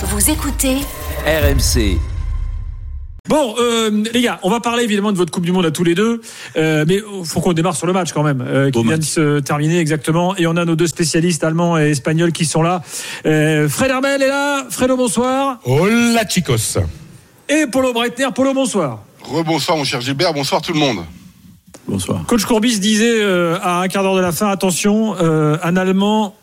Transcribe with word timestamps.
Vous 0.00 0.30
écoutez 0.30 0.76
RMC. 1.26 1.98
Bon, 3.28 3.54
euh, 3.58 4.04
les 4.12 4.22
gars, 4.22 4.38
on 4.42 4.48
va 4.50 4.60
parler 4.60 4.84
évidemment 4.84 5.10
de 5.12 5.16
votre 5.16 5.32
Coupe 5.32 5.44
du 5.44 5.50
Monde 5.52 5.66
à 5.66 5.70
tous 5.70 5.82
les 5.84 5.94
deux, 5.94 6.20
euh, 6.56 6.84
mais 6.86 7.00
faut 7.24 7.40
qu'on 7.40 7.52
démarre 7.52 7.76
sur 7.76 7.86
le 7.86 7.92
match 7.92 8.12
quand 8.12 8.22
même, 8.22 8.40
euh, 8.40 8.66
qui 8.66 8.72
Beau 8.78 8.82
vient 8.82 8.92
match. 8.92 9.00
de 9.00 9.04
se 9.04 9.38
terminer 9.40 9.80
exactement. 9.80 10.36
Et 10.36 10.46
on 10.46 10.56
a 10.56 10.64
nos 10.64 10.76
deux 10.76 10.86
spécialistes 10.86 11.42
allemands 11.44 11.78
et 11.78 11.90
espagnols 11.90 12.32
qui 12.32 12.44
sont 12.44 12.62
là. 12.62 12.80
Euh, 13.26 13.68
Fred 13.68 13.90
Hermel 13.90 14.22
est 14.22 14.28
là. 14.28 14.64
Fredo, 14.70 14.96
bonsoir. 14.96 15.58
Hola 15.64 16.26
chicos. 16.28 16.78
Et 17.48 17.66
Polo 17.66 17.92
Breitner. 17.92 18.28
Polo, 18.34 18.54
bonsoir. 18.54 19.00
Rebonsoir 19.22 19.76
mon 19.76 19.84
cher 19.84 20.00
Gilbert, 20.00 20.32
bonsoir 20.32 20.62
tout 20.62 20.72
le 20.72 20.78
monde. 20.78 20.98
Bonsoir. 21.88 22.24
Coach 22.26 22.44
Courbis 22.44 22.78
disait 22.78 23.20
euh, 23.20 23.58
à 23.62 23.80
un 23.80 23.88
quart 23.88 24.02
d'heure 24.02 24.14
de 24.14 24.20
la 24.20 24.32
fin, 24.32 24.48
attention, 24.48 25.16
euh, 25.20 25.56
un 25.62 25.76
Allemand 25.76 26.34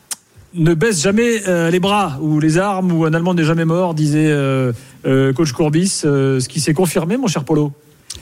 ne 0.55 0.73
baisse 0.73 1.01
jamais 1.01 1.47
euh, 1.47 1.69
les 1.69 1.79
bras 1.79 2.17
ou 2.21 2.39
les 2.39 2.57
armes 2.57 2.91
ou 2.91 3.05
un 3.05 3.13
Allemand 3.13 3.33
n'est 3.33 3.43
jamais 3.43 3.65
mort, 3.65 3.93
disait 3.93 4.27
euh, 4.29 4.71
euh, 5.05 5.33
Coach 5.33 5.51
Courbis, 5.51 5.87
ce 5.87 6.47
qui 6.47 6.59
s'est 6.59 6.73
confirmé, 6.73 7.17
mon 7.17 7.27
cher 7.27 7.43
Polo. 7.43 7.71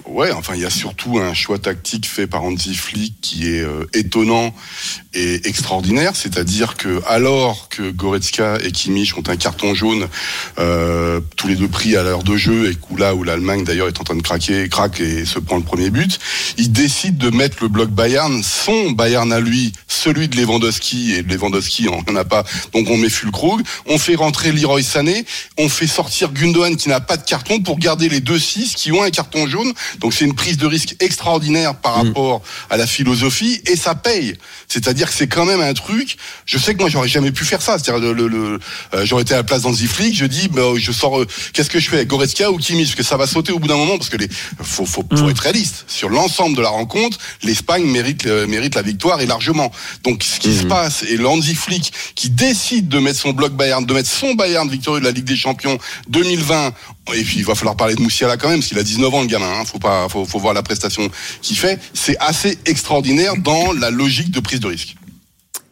Ouais, 0.06 0.32
enfin 0.32 0.54
il 0.56 0.62
y 0.62 0.66
a 0.66 0.70
surtout 0.70 1.18
un 1.18 1.34
choix 1.34 1.58
tactique 1.58 2.06
fait 2.06 2.28
par 2.28 2.44
Hansi 2.44 2.78
qui 3.22 3.48
est 3.48 3.62
euh, 3.62 3.86
étonnant 3.94 4.54
et 5.14 5.48
extraordinaire, 5.48 6.16
c'est-à-dire 6.16 6.76
que 6.76 7.02
alors 7.08 7.70
que 7.70 7.92
Goretzka 7.92 8.58
et 8.64 8.72
Kimmich 8.72 9.18
ont 9.18 9.24
un 9.28 9.38
carton 9.38 9.74
jaune 9.74 10.08
euh, 10.60 11.20
tous 11.36 11.48
les 11.48 11.56
deux 11.56 11.68
pris 11.68 11.96
à 11.96 12.04
l'heure 12.04 12.24
de 12.24 12.36
jeu 12.36 12.72
et 12.72 12.78
où 12.90 12.98
là 12.98 13.16
où 13.16 13.24
l'Allemagne 13.24 13.64
d'ailleurs 13.64 13.88
est 13.88 14.00
en 14.00 14.04
train 14.04 14.16
de 14.16 14.22
craquer, 14.22 14.68
craque 14.70 15.00
et 15.00 15.26
se 15.26 15.40
prend 15.40 15.58
le 15.58 15.64
premier 15.64 15.90
but, 15.90 16.20
il 16.58 16.72
décide 16.72 17.18
de 17.18 17.30
mettre 17.30 17.58
le 17.62 17.68
bloc 17.68 17.90
Bayern, 17.90 18.44
son 18.44 18.92
Bayern 18.92 19.32
à 19.32 19.40
lui, 19.40 19.74
celui 19.88 20.28
de 20.28 20.38
Lewandowski 20.38 21.14
et 21.14 21.22
Lewandowski 21.22 21.88
on 21.90 22.04
n'en 22.12 22.20
a 22.20 22.26
pas, 22.26 22.44
donc 22.74 22.90
on 22.90 22.98
met 22.98 23.10
Fulkrug, 23.10 23.62
on 23.88 23.98
fait 23.98 24.16
rentrer 24.16 24.52
Leroy 24.52 24.84
Sané, 24.84 25.26
on 25.58 25.70
fait 25.70 25.88
sortir 25.88 26.32
Gundogan 26.34 26.76
qui 26.76 26.90
n'a 26.90 27.00
pas 27.00 27.18
de 27.18 27.24
carton 27.24 27.62
pour 27.62 27.78
garder 27.78 28.10
les 28.10 28.20
deux 28.20 28.40
6 28.40 28.76
qui 28.76 28.92
ont 28.92 29.04
un 29.04 29.10
carton 29.10 29.48
jaune, 29.48 29.74
donc 30.00 30.14
c'est 30.14 30.26
une 30.26 30.36
prise 30.36 30.58
de 30.58 30.66
risque 30.68 30.96
extraordinaire 31.00 31.76
par 31.76 31.96
rapport 31.96 32.42
à 32.70 32.78
la 32.78 32.88
philosophie 32.88 33.62
et 33.66 33.76
ça 33.76 33.96
paye. 33.96 34.36
C'est-à-dire 34.68 35.08
que 35.10 35.14
c'est 35.16 35.28
quand 35.28 35.46
même 35.46 35.62
un 35.62 35.74
truc. 35.74 36.18
Je 36.46 36.58
sais 36.58 36.74
que 36.74 36.80
moi 36.80 36.90
j'aurais 36.90 37.08
jamais 37.08 37.32
pu 37.32 37.46
faire 37.46 37.62
ça. 37.62 37.78
C'est-à-dire 37.78 38.00
le, 38.02 38.14
le, 38.14 38.28
le- 38.28 38.60
euh, 38.94 39.06
j'aurais 39.06 39.22
été 39.24 39.34
à 39.34 39.38
la 39.38 39.44
place 39.44 39.62
d'Anzi 39.64 39.88
Flick, 39.88 40.16
je 40.16 40.26
dis 40.26 40.48
bah, 40.48 40.62
je 40.78 40.92
sors 40.92 41.20
euh, 41.22 41.28
qu'est-ce 41.54 41.70
que 41.70 41.80
je 41.80 41.90
fais 41.90 42.06
Goretzka 42.06 42.52
ou 42.52 42.58
Kimmich? 42.58 42.88
Parce 42.88 42.96
que 42.96 43.04
ça 43.04 43.18
va 43.18 43.28
sauter 43.28 43.52
au 43.52 43.60
bout 43.60 43.68
d'un 43.68 43.78
moment 43.78 43.98
parce 43.98 44.10
que 44.10 44.18
les 44.18 44.28
faut 44.62 44.86
faut, 44.86 45.04
faut 45.16 45.30
être 45.30 45.40
réaliste 45.40 45.86
sur 45.88 46.10
l'ensemble 46.10 46.56
de 46.58 46.62
la 46.62 46.70
rencontre, 46.70 47.18
l'Espagne 47.44 47.84
mérite 47.86 48.26
euh, 48.26 48.48
mérite 48.48 48.76
la 48.76 48.82
victoire 48.82 49.22
et 49.22 49.26
largement. 49.26 49.72
Donc 50.04 50.24
ce 50.24 50.40
qui 50.40 50.56
se 50.56 50.64
passe 50.66 51.04
et 51.04 51.18
l'Anzi 51.18 51.56
Flick 51.56 51.92
qui 52.16 52.30
décide 52.30 52.88
de 52.90 53.00
mettre 53.00 53.20
son 53.20 53.32
bloc 53.32 53.54
Bayern, 53.54 53.86
de 53.86 53.94
mettre 53.94 54.10
son 54.10 54.34
Bayern 54.34 54.70
victorieux 54.70 55.00
de 55.00 55.06
la 55.06 55.12
Ligue 55.12 55.26
des 55.26 55.36
Champions 55.36 55.78
2020 56.10 56.74
et 57.14 57.24
puis 57.24 57.40
il 57.40 57.46
va 57.46 57.56
falloir 57.56 57.76
parler 57.76 57.96
de 57.96 58.02
Moussiala 58.02 58.38
quand 58.38 58.50
même, 58.50 58.62
qu'il 58.62 58.78
a 58.80 58.84
19 58.84 59.14
ans 59.14 59.22
le 59.22 59.28
gamin, 59.28 59.52
hein, 59.60 59.66
faut 59.66 59.80
pas, 59.80 60.08
faut, 60.10 60.26
faut 60.26 60.40
voir 60.40 60.54
la 60.54 60.64
prestation 60.64 61.10
qu'il 61.42 61.58
fait. 61.58 61.80
C'est 61.94 62.18
assez 62.20 62.58
extraordinaire 62.66 63.36
dans 63.38 63.74
la 63.74 63.90
logique 63.90 64.32
de 64.32 64.40
prise 64.40 64.60
de 64.60 64.68
risque. 64.68 64.96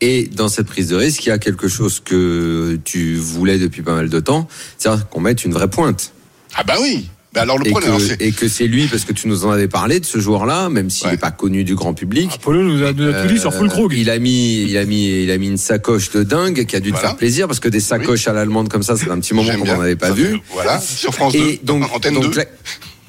Et 0.01 0.23
dans 0.25 0.49
cette 0.49 0.67
prise 0.67 0.87
de 0.87 0.95
risque, 0.95 1.25
il 1.25 1.29
y 1.29 1.31
a 1.31 1.37
quelque 1.37 1.67
chose 1.67 2.01
que 2.03 2.79
tu 2.83 3.15
voulais 3.15 3.59
depuis 3.59 3.83
pas 3.83 3.93
mal 3.93 4.09
de 4.09 4.19
temps, 4.19 4.47
c'est-à-dire 4.77 5.07
qu'on 5.07 5.21
mette 5.21 5.45
une 5.45 5.53
vraie 5.53 5.69
pointe. 5.69 6.11
Ah 6.55 6.63
bah 6.63 6.75
oui. 6.81 7.07
Mais 7.33 7.39
alors 7.39 7.57
le 7.57 7.65
Et 7.67 7.69
problème, 7.71 7.95
que, 7.97 8.01
c'est 8.03 8.21
et 8.21 8.31
que 8.33 8.47
c'est 8.49 8.67
lui, 8.67 8.87
parce 8.87 9.05
que 9.05 9.13
tu 9.13 9.29
nous 9.29 9.45
en 9.45 9.51
avais 9.51 9.69
parlé 9.69 10.01
de 10.01 10.05
ce 10.05 10.19
joueur-là, 10.19 10.67
même 10.69 10.89
s'il 10.89 11.07
n'est 11.07 11.13
Ouais. 11.13 11.17
pas 11.17 11.31
connu 11.31 11.63
du 11.63 11.75
grand 11.75 11.93
public. 11.93 12.29
Polo 12.41 12.61
nous 12.61 12.83
a, 12.83 12.91
nous 12.91 13.07
a 13.09 13.21
tout 13.21 13.27
dit 13.33 13.39
sur 13.39 13.51
Euh, 13.53 13.57
Fulkrug. 13.57 13.93
Il 13.93 14.09
a 14.09 14.19
mis, 14.19 14.63
il 14.63 14.77
a 14.77 14.83
mis, 14.85 15.23
il 15.23 15.31
a 15.31 15.37
mis 15.37 15.47
une 15.47 15.55
sacoche 15.57 16.11
de 16.11 16.23
dingue 16.23 16.65
qui 16.65 16.75
a 16.75 16.81
dû 16.81 16.89
te 16.89 16.95
Voilà. 16.95 17.09
faire 17.09 17.17
plaisir 17.17 17.47
parce 17.47 17.61
que 17.61 17.69
des 17.69 17.79
sacoches 17.79 18.27
à 18.27 18.33
l'allemande 18.33 18.67
comme 18.67 18.83
ça, 18.83 18.97
c'est 18.97 19.09
un 19.09 19.19
petit 19.19 19.33
moment 19.33 19.49
qu'on 19.57 19.65
n'en 19.65 19.79
avait 19.79 19.95
pas 19.95 20.07
Ça 20.09 20.13
vu. 20.13 20.25
fait- 20.33 20.41
Voilà, 20.51 20.81
sur 20.81 21.13
France 21.13 21.31
2, 21.33 21.39
Et 21.39 21.59
donc, 21.63 21.83
antenne 21.95 22.15
donc 22.15 22.33
2. 22.33 22.37
la, 22.39 22.45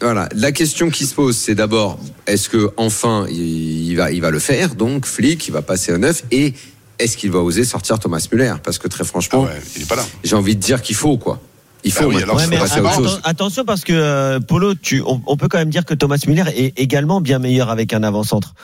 voilà, 0.00 0.28
la 0.36 0.52
question 0.52 0.88
qui 0.90 1.04
se 1.06 1.14
pose, 1.14 1.36
c'est 1.36 1.56
d'abord, 1.56 1.98
est-ce 2.28 2.48
que 2.48 2.70
enfin 2.76 3.26
il, 3.28 3.88
il 3.90 3.96
va, 3.96 4.12
il 4.12 4.20
va 4.20 4.30
le 4.30 4.38
faire? 4.38 4.76
Donc, 4.76 5.04
flic, 5.04 5.48
il 5.48 5.52
va 5.52 5.62
passer 5.62 5.92
au 5.92 5.98
neuf 5.98 6.22
et 6.30 6.54
est-ce 7.00 7.16
qu'il 7.16 7.32
va 7.32 7.40
oser 7.40 7.64
sortir 7.64 7.98
Thomas 7.98 8.24
Muller 8.30 8.54
Parce 8.62 8.78
que 8.78 8.86
très 8.86 9.02
Ah 9.02 9.06
franchement, 9.06 9.42
ouais, 9.44 9.50
il 9.74 9.82
est 9.82 9.88
pas 9.88 9.96
là. 9.96 10.06
j'ai 10.22 10.36
envie 10.36 10.54
de 10.54 10.60
dire 10.60 10.80
qu'il 10.80 10.94
faut 10.94 11.16
quoi. 11.18 11.40
Il 11.84 11.90
faut. 11.92 12.04
Bah 12.08 12.14
oui, 12.16 12.22
alors 12.22 12.40
faut 12.40 12.50
passer 12.50 12.78
à 12.78 12.82
autre 12.82 12.94
chose. 12.94 13.20
attention 13.24 13.64
parce 13.64 13.82
que 13.82 13.92
euh, 13.92 14.38
Polo, 14.40 14.74
tu, 14.74 15.02
on, 15.04 15.20
on 15.26 15.36
peut 15.36 15.48
quand 15.48 15.58
même 15.58 15.70
dire 15.70 15.84
que 15.84 15.94
Thomas 15.94 16.18
Müller 16.26 16.44
est 16.56 16.78
également 16.78 17.20
bien 17.20 17.38
meilleur 17.40 17.70
avec 17.70 17.92
un 17.92 18.02
avant-centre. 18.02 18.54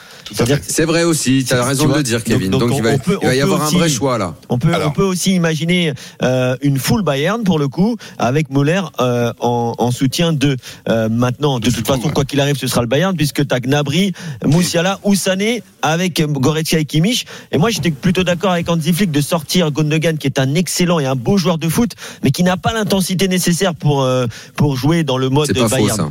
C'est 0.62 0.84
vrai 0.84 1.05
aussi, 1.05 1.45
tu 1.47 1.53
as 1.55 1.57
Tu 1.59 1.62
raison 1.62 1.89
de 1.89 1.95
le 1.95 2.03
dire, 2.03 2.23
Kevin. 2.23 2.51
Donc, 2.51 2.61
donc 2.61 2.73
il 2.77 2.83
va, 2.83 2.91
on 2.93 2.99
peut- 2.99 3.19
il 3.23 3.27
va 3.27 3.34
y 3.34 3.41
avoir 3.41 3.62
un 3.62 3.71
vrai 3.71 3.89
choix 3.89 4.19
là. 4.19 4.34
On 4.49 4.59
peut, 4.59 4.73
Alors. 4.73 4.89
on 4.89 4.93
peut 4.93 5.03
aussi 5.03 5.34
imaginer 5.34 5.95
euh, 6.23 6.57
une 6.62 6.78
full 6.78 7.03
Bayern 7.03 7.43
pour 7.45 7.59
le 7.59 7.67
coup 7.69 7.97
avec 8.19 8.51
Müller 8.51 8.83
euh, 9.01 9.33
en, 9.41 9.75
en 9.78 9.91
soutien 9.91 10.33
de 10.33 10.57
euh, 10.89 11.09
maintenant. 11.09 11.59
De, 11.59 11.69
De 11.71 11.75
toute 11.75 11.87
façon, 11.87 12.07
ouais. 12.09 12.12
quoi 12.12 12.25
qu'il 12.25 12.41
arrive, 12.41 12.57
ce 12.57 12.67
sera 12.69 12.83
le 12.83 12.87
Bayern 12.89 13.17
puisque 13.17 13.47
t'as 13.47 13.59
Gnabry, 13.61 14.12
Moussiala 14.45 15.01
ou 15.03 15.15
Sané 15.15 15.62
avec 15.83 16.23
Goretzka 16.25 16.78
et 16.78 16.84
Kimmich. 16.84 17.27
Et 17.53 17.59
moi, 17.59 17.71
j'étais 17.71 17.91
plutôt 17.91 18.23
d'accord 18.23 18.53
avec 18.53 18.69
Hansi 18.71 18.93
Flick 18.93 19.11
de 19.11 19.21
sortir 19.21 19.71
Gundogan 19.73 20.19
qui 20.19 20.27
est 20.27 20.39
un 20.39 20.55
excellent 20.55 21.01
et 21.01 21.07
un 21.07 21.17
beau 21.17 21.37
joueur 21.37 21.59
de 21.59 21.69
foot, 21.69 21.93
mais 22.23 22.31
qui 22.31 22.43
n'a 22.45 22.57
pas 22.57 22.73
l'intensité 22.73 23.08
nécessaire 23.17 23.75
pour 23.75 24.03
euh, 24.03 24.27
pour 24.57 24.77
jouer 24.77 25.03
dans 25.05 25.17
le 25.19 25.29
mode 25.31 25.53
pas 25.55 25.69
faux 25.69 25.77
Bayern. 25.77 25.97
ça. 25.97 26.11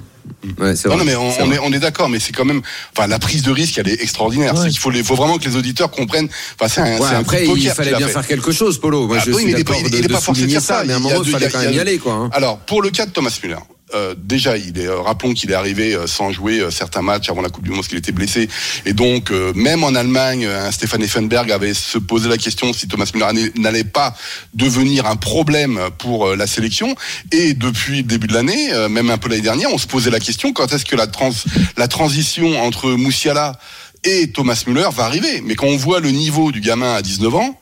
Ouais, 0.59 0.74
Non, 0.74 0.74
vrai. 0.74 0.97
non, 0.97 1.03
mais 1.06 1.16
on, 1.16 1.31
C'est 1.31 1.41
on 1.44 1.52
est, 1.53 1.59
on 1.59 1.72
est 1.72 1.80
d'accord, 1.80 2.09
mais 2.09 2.19
c'est 2.19 2.34
quand 2.34 2.44
même, 2.44 2.62
enfin, 2.96 3.08
la 3.08 3.18
prise 3.18 3.44
de 3.44 3.52
risque, 3.52 3.78
elle 3.78 3.88
est 3.88 4.02
extraordinaire. 4.03 4.53
Ouais. 4.53 4.63
C'est 4.63 4.69
qu'il 4.69 4.80
faut, 4.80 4.90
les- 4.90 5.03
faut 5.03 5.16
vraiment 5.16 5.38
que 5.38 5.46
les 5.46 5.56
auditeurs 5.56 5.90
comprennent. 5.90 6.28
Enfin, 6.59 6.68
c'est 6.68 6.81
un, 6.81 7.00
Ouais, 7.00 7.16
après, 7.16 7.40
de 7.40 7.44
il 7.46 7.47
poker 7.47 7.74
fallait 7.75 7.96
bien 7.96 8.08
fait. 8.08 8.13
faire 8.13 8.28
quelque 8.28 8.52
chose, 8.52 8.78
Polo. 8.78 9.08
Moi, 9.08 9.18
Ah 9.19 9.24
je 9.25 9.31
oui, 9.31 9.38
suis 9.38 9.46
mais 9.46 9.52
il 9.52 9.56
est 9.56 9.63
d'accord 9.63 9.75
pas- 9.81 9.88
il- 9.88 9.91
de, 9.91 9.97
il 9.97 10.03
est 10.06 10.08
de 10.09 10.13
pas 10.13 10.19
forcé 10.19 10.46
de 10.46 10.52
ça, 10.56 10.59
ça. 10.59 10.84
mais 10.85 10.94
à 10.94 10.97
un 10.97 11.00
Il 11.00 11.06
y 11.06 11.08
a 11.08 11.13
moment, 11.13 11.24
il 11.25 11.31
fallait 11.31 11.46
il 11.46 11.47
y 11.47 11.47
a- 11.47 11.52
quand 11.52 11.59
il 11.59 11.63
y 11.63 11.66
même 11.68 11.75
y 11.75 11.80
a- 11.80 11.81
aller, 11.81 11.97
quoi. 11.97 12.13
hein. 12.13 12.30
Alors, 12.34 12.58
pour 12.59 12.81
le 12.81 12.90
cas 12.90 13.06
de 13.06 13.12
Thomas 13.12 13.40
Müller, 13.41 13.56
euh, 13.93 14.15
déjà, 14.17 14.57
il 14.57 14.77
est, 14.77 14.87
euh, 14.87 14.99
rappelons 14.99 15.33
qu'il 15.33 15.49
est 15.51 15.53
arrivé 15.55 15.93
euh, 15.93 16.07
sans 16.07 16.31
jouer 16.31 16.59
euh, 16.59 16.71
certains 16.71 17.01
matchs 17.01 17.29
avant 17.29 17.41
la 17.41 17.49
Coupe 17.49 17.63
du 17.63 17.69
Monde 17.69 17.79
parce 17.79 17.87
qu'il 17.87 17.97
était 17.97 18.11
blessé. 18.11 18.49
Et 18.85 18.93
donc, 18.93 19.31
euh, 19.31 19.53
même 19.55 19.83
en 19.83 19.95
Allemagne, 19.95 20.45
un 20.45 20.71
Stéphane 20.71 21.01
Effenberg 21.03 21.51
avait 21.51 21.73
se 21.73 21.97
posé 21.97 22.27
la 22.27 22.37
question 22.37 22.73
si 22.73 22.87
Thomas 22.87 23.09
Müller 23.13 23.49
n'allait- 23.57 23.83
pas 23.85 24.15
devenir 24.53 25.05
un 25.05 25.15
problème 25.15 25.79
pour 25.97 26.35
la 26.35 26.47
sélection. 26.47 26.95
Et 27.31 27.53
depuis 27.53 27.97
le 27.97 28.03
début 28.03 28.27
de 28.27 28.33
l'année, 28.33 28.69
même 28.89 29.09
un 29.09 29.17
peu 29.17 29.29
l'année 29.29 29.41
dernière, 29.41 29.69
on 29.71 29.77
se 29.77 29.87
posait 29.87 30.09
la 30.09 30.19
question 30.19 30.51
quand 30.51 30.73
est-ce 30.73 30.83
que 30.85 30.95
la, 30.95 31.07
trans, 31.07 31.31
la 31.77 31.87
transition 31.87 32.61
entre 32.61 32.91
Moussiala 32.91 33.57
et 34.03 34.31
Thomas 34.31 34.61
Müller 34.67 34.89
va 34.93 35.05
arriver? 35.05 35.41
Mais 35.45 35.55
quand 35.55 35.67
on 35.67 35.77
voit 35.77 35.99
le 36.01 36.11
niveau 36.11 36.51
du 36.51 36.59
gamin 36.59 36.93
à 36.95 37.01
19 37.01 37.33
ans, 37.35 37.59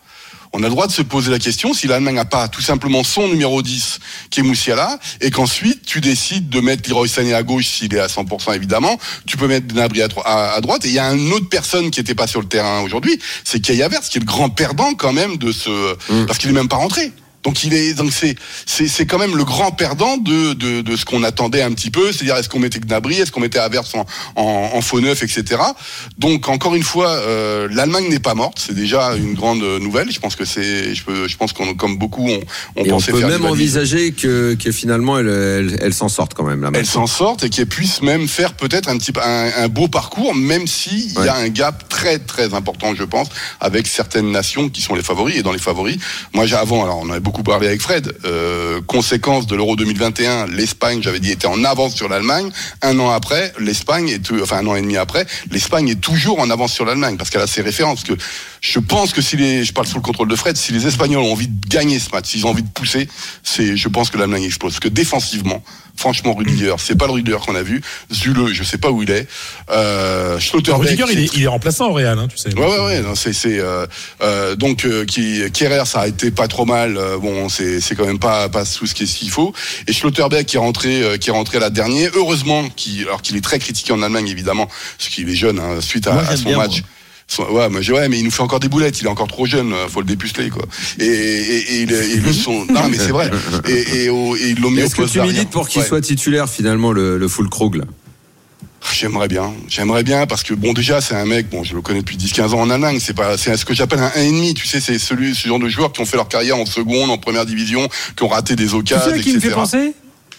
on 0.55 0.59
a 0.59 0.67
le 0.67 0.69
droit 0.69 0.87
de 0.87 0.91
se 0.93 1.01
poser 1.01 1.31
la 1.31 1.39
question 1.39 1.73
si 1.73 1.85
l'Allemagne 1.85 2.15
n'a 2.15 2.23
pas 2.23 2.47
tout 2.47 2.61
simplement 2.61 3.03
son 3.03 3.27
numéro 3.27 3.61
10 3.61 3.99
qui 4.29 4.39
est 4.39 4.43
Moussiala 4.43 4.97
et 5.19 5.29
qu'ensuite 5.29 5.85
tu 5.85 5.99
décides 5.99 6.47
de 6.47 6.61
mettre 6.61 6.89
Leroy 6.89 7.09
Sané 7.09 7.33
à 7.33 7.43
gauche 7.43 7.67
s'il 7.67 7.93
est 7.93 7.99
à 7.99 8.07
100% 8.07 8.55
évidemment, 8.55 8.97
tu 9.25 9.35
peux 9.35 9.47
mettre 9.47 9.67
Gnabry 9.67 10.01
à, 10.01 10.07
à, 10.23 10.53
à 10.53 10.61
droite. 10.61 10.85
Et 10.85 10.87
il 10.87 10.93
y 10.93 10.99
a 10.99 11.13
une 11.13 11.33
autre 11.33 11.49
personne 11.49 11.91
qui 11.91 11.99
était 11.99 12.15
pas 12.15 12.27
sur 12.27 12.39
le 12.39 12.47
terrain 12.47 12.81
aujourd'hui, 12.81 13.19
c'est 13.43 13.59
Kay 13.59 13.81
Havertz 13.83 14.07
qui 14.07 14.17
est 14.17 14.21
le 14.21 14.25
grand 14.25 14.49
perdant 14.49 14.93
quand 14.93 15.11
même 15.11 15.35
de 15.37 15.51
ce 15.51 16.25
parce 16.25 16.39
qu'il 16.39 16.49
est 16.49 16.53
même 16.53 16.69
pas 16.69 16.77
rentré. 16.77 17.11
Donc 17.45 17.63
il 17.63 17.73
est 17.73 17.93
donc 17.93 18.11
c'est 18.11 18.35
c'est 18.65 18.87
c'est 18.87 19.05
quand 19.05 19.17
même 19.19 19.37
le 19.37 19.45
grand 19.45 19.71
perdant 19.71 20.17
de 20.17 20.53
de, 20.53 20.81
de 20.81 20.95
ce 20.97 21.05
qu'on 21.05 21.23
attendait 21.23 21.61
un 21.61 21.71
petit 21.71 21.91
peu, 21.91 22.11
c'est-à-dire 22.11 22.35
est-ce 22.35 22.49
qu'on 22.49 22.59
mettait 22.59 22.79
Gnabry, 22.79 23.15
est-ce 23.21 23.31
qu'on 23.31 23.39
mettait 23.39 23.59
Havertz 23.59 23.93
en, 23.95 24.05
en, 24.35 24.71
en 24.73 24.81
faux 24.81 24.99
neuf, 24.99 25.23
etc. 25.23 25.61
Donc 26.17 26.49
encore 26.49 26.75
une 26.75 26.83
fois, 26.83 27.09
euh, 27.11 27.67
l'Allemagne 27.71 28.09
n'est 28.09 28.19
pas 28.19 28.33
morte, 28.33 28.61
c'est 28.65 28.75
déjà 28.75 29.15
une 29.15 29.35
grande 29.35 29.61
nouvelle. 29.79 30.11
Je 30.11 30.19
pense 30.19 30.35
que 30.35 30.43
c'est 30.43 30.93
je 30.95 31.03
peux 31.03 31.27
je 31.27 31.37
pense 31.37 31.53
qu'on 31.53 31.75
comme 31.75 31.97
beaucoup 31.97 32.27
on, 32.27 32.39
on 32.75 32.83
Et 32.83 32.91
on 32.91 32.95
pensait 32.95 33.11
peut 33.11 33.19
faire 33.19 33.29
même 33.29 33.45
envisager 33.45 34.11
que, 34.11 34.55
que 34.55 34.71
finalement, 34.71 35.19
elle, 35.19 35.27
elle, 35.29 35.79
elle 35.81 35.93
s'en 35.93 36.09
sorte 36.09 36.33
quand 36.33 36.43
même, 36.43 36.61
là. 36.63 36.71
elle 36.73 36.85
s'en 36.85 37.07
sorte 37.07 37.43
et 37.43 37.49
qu'elle 37.49 37.67
puisse 37.67 38.01
même 38.01 38.27
faire 38.27 38.53
peut-être 38.55 38.89
un 38.89 38.97
petit 38.97 39.13
un, 39.23 39.51
un 39.63 39.67
beau 39.67 39.87
parcours, 39.87 40.33
même 40.35 40.65
s'il 40.67 40.95
Ouais. 41.15 41.25
y 41.27 41.29
a 41.29 41.35
un 41.35 41.49
gap 41.49 41.87
très 41.89 42.17
très 42.19 42.53
important, 42.55 42.95
je 42.95 43.03
pense, 43.03 43.27
avec 43.59 43.85
certaines 43.87 44.31
nations 44.31 44.69
qui 44.69 44.81
sont 44.81 44.95
les 44.95 45.03
favoris. 45.03 45.35
Et 45.37 45.43
dans 45.43 45.51
les 45.51 45.59
favoris, 45.59 45.97
moi 46.33 46.45
j'ai 46.45 46.55
avant, 46.55 46.83
alors 46.83 46.99
on 47.01 47.09
avait 47.09 47.19
beaucoup 47.19 47.34
parlé 47.43 47.67
avec 47.67 47.81
Fred, 47.81 48.15
euh, 48.25 48.81
conséquence 48.87 49.47
de 49.47 49.55
l'Euro 49.55 49.75
2021, 49.75 50.47
l'Espagne, 50.47 51.01
j'avais 51.01 51.19
dit, 51.19 51.31
était 51.31 51.47
en 51.47 51.63
avance 51.63 51.93
sur 51.93 52.09
l'Allemagne. 52.09 52.49
Un 52.81 52.99
an 52.99 53.09
après, 53.09 53.53
l'Espagne 53.59 54.09
est, 54.09 54.31
enfin 54.41 54.57
un 54.57 54.67
an 54.67 54.75
et 54.75 54.81
demi 54.81 54.97
après, 54.97 55.25
l'Espagne 55.51 55.89
est 55.89 56.01
toujours 56.01 56.39
en 56.39 56.49
avance 56.49 56.73
sur 56.73 56.85
l'Allemagne 56.85 57.17
parce 57.17 57.29
qu'elle 57.29 57.41
a 57.41 57.47
ses 57.47 57.61
références. 57.61 58.03
Que 58.03 58.13
je 58.67 58.79
pense 58.79 59.13
que 59.13 59.21
si 59.21 59.37
les, 59.37 59.63
je 59.63 59.73
parle 59.73 59.85
sous 59.85 59.97
le 59.97 60.01
contrôle 60.01 60.27
de 60.27 60.35
Fred, 60.35 60.57
si 60.57 60.71
les 60.71 60.87
Espagnols 60.87 61.21
ont 61.23 61.31
envie 61.31 61.47
de 61.47 61.67
gagner 61.67 61.99
ce 61.99 62.09
match, 62.09 62.29
s'ils 62.29 62.47
ont 62.47 62.49
envie 62.49 62.63
de 62.63 62.69
pousser, 62.69 63.07
c'est, 63.43 63.77
je 63.77 63.87
pense 63.89 64.09
que 64.09 64.17
l'Allemagne 64.17 64.43
explose. 64.43 64.73
Parce 64.73 64.79
que 64.79 64.89
défensivement, 64.89 65.63
franchement, 65.95 66.33
Rudiger, 66.33 66.73
c'est 66.79 66.97
pas 66.97 67.05
le 67.05 67.11
Rudiger 67.11 67.37
qu'on 67.45 67.53
a 67.53 67.61
vu. 67.61 67.81
Zule, 68.11 68.53
je 68.53 68.63
sais 68.63 68.79
pas 68.79 68.89
où 68.89 69.03
il 69.03 69.11
est. 69.11 69.27
Euh, 69.69 70.39
Schlotterbeck, 70.39 70.89
Rudiger, 70.89 71.05
il 71.11 71.19
est, 71.19 71.35
il 71.35 71.43
est 71.43 71.47
remplaçant 71.47 71.89
au 71.89 71.93
Real, 71.93 72.17
hein, 72.17 72.27
tu 72.27 72.37
sais. 72.37 72.55
Ouais 72.55 72.65
ouais 72.65 72.85
ouais 72.85 73.01
non, 73.01 73.13
c'est 73.13 73.33
c'est 73.33 73.59
euh, 73.59 73.85
euh, 74.21 74.55
donc 74.55 74.85
euh, 74.85 75.05
qui 75.05 75.41
Kerrer 75.53 75.85
ça 75.85 76.01
a 76.01 76.07
été 76.07 76.31
pas 76.31 76.47
trop 76.47 76.65
mal 76.65 76.97
euh, 76.97 77.17
bon 77.19 77.49
c'est 77.49 77.79
c'est 77.81 77.95
quand 77.95 78.05
même 78.05 78.19
pas 78.19 78.49
pas 78.49 78.65
sous 78.65 78.87
ce 78.87 78.95
qu'il 78.95 79.07
ce 79.07 79.17
qu'il 79.17 79.29
faut 79.29 79.53
et 79.87 79.93
Schlotterbeck 79.93 80.47
qui 80.47 80.55
est 80.55 80.59
rentré 80.59 81.03
euh, 81.03 81.17
qui 81.17 81.29
est 81.29 81.33
rentré 81.33 81.57
à 81.57 81.61
la 81.61 81.69
dernière 81.69 82.11
heureusement 82.15 82.63
qui 82.75 83.01
alors 83.03 83.21
qu'il 83.21 83.35
est 83.35 83.41
très 83.41 83.59
critiqué 83.59 83.93
en 83.93 84.01
Allemagne 84.01 84.27
évidemment 84.27 84.67
parce 84.97 85.09
qu'il 85.09 85.29
est 85.29 85.35
jeune 85.35 85.59
hein, 85.59 85.81
suite 85.81 86.07
à, 86.07 86.13
Moi, 86.13 86.21
à 86.23 86.25
j'aime 86.29 86.37
son 86.37 86.49
bien, 86.49 86.57
match 86.57 86.83
Ouais, 87.39 88.07
mais 88.09 88.19
il 88.19 88.23
nous 88.23 88.31
fait 88.31 88.43
encore 88.43 88.59
des 88.59 88.69
boulettes. 88.69 89.01
Il 89.01 89.05
est 89.07 89.09
encore 89.09 89.27
trop 89.27 89.45
jeune. 89.45 89.73
euh, 89.73 89.87
Faut 89.89 89.99
le 89.99 90.05
dépuceler, 90.05 90.49
quoi. 90.49 90.63
Et, 90.99 91.05
et, 91.05 91.81
et, 91.81 91.85
le 91.85 92.31
son. 92.31 92.65
Non, 92.65 92.87
mais 92.89 92.97
c'est 92.97 93.11
vrai. 93.11 93.29
Et, 93.67 94.03
et, 94.05 94.09
au- 94.09 94.35
et 94.35 94.49
ils 94.51 94.59
l'ont 94.61 94.69
mis 94.69 94.81
au 94.81 94.85
Est-ce 94.85 94.95
que 94.95 95.01
poste 95.01 95.13
tu 95.13 95.21
milites 95.21 95.49
pour 95.49 95.67
qu'il 95.67 95.81
Ouais. 95.81 95.87
soit 95.87 96.01
titulaire 96.01 96.49
finalement 96.49 96.91
le, 96.91 97.17
le 97.17 97.27
full 97.27 97.49
Krug 97.49 97.75
là 97.75 97.85
J'aimerais 98.93 99.27
bien, 99.27 99.51
j'aimerais 99.67 100.03
bien 100.03 100.27
parce 100.27 100.43
que 100.43 100.53
bon 100.53 100.71
déjà 100.71 101.01
c'est 101.01 101.15
un 101.15 101.25
mec, 101.25 101.49
bon 101.49 101.63
je 101.63 101.73
le 101.73 101.81
connais 101.81 102.01
depuis 102.01 102.17
10-15 102.17 102.49
ans 102.53 102.61
en 102.61 102.69
Allemagne, 102.69 102.99
c'est 103.01 103.15
pas 103.15 103.35
c'est 103.35 103.57
ce 103.57 103.65
que 103.65 103.73
j'appelle 103.73 103.97
un 103.99 104.09
1,5, 104.09 104.53
tu 104.53 104.67
sais 104.67 104.79
c'est 104.79 104.99
celui 104.99 105.33
ce 105.33 105.47
genre 105.47 105.57
de 105.57 105.67
joueurs 105.67 105.91
qui 105.91 106.01
ont 106.01 106.05
fait 106.05 106.17
leur 106.17 106.27
carrière 106.27 106.55
en 106.57 106.67
seconde, 106.67 107.09
en 107.09 107.17
première 107.17 107.47
division, 107.47 107.89
qui 108.15 108.23
ont 108.23 108.27
raté 108.27 108.55
des 108.55 108.67
Tu 108.67 108.73
occasions, 108.75 109.11
sais 109.11 109.17
à 109.19 109.23
qui 109.23 109.29
il 109.29 109.35
me 109.37 109.39
fait 109.39 109.47
etc. 109.47 109.55
penser? 109.59 109.93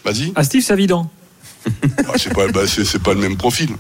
Vas-y, 0.04 0.32
À 0.36 0.44
Steve 0.44 0.62
Savidan. 0.62 1.10
Bah, 1.66 2.12
c'est 2.16 2.32
pas 2.32 2.46
bah, 2.46 2.60
pas 3.02 3.14
le 3.14 3.20
même 3.20 3.36
profil. 3.36 3.70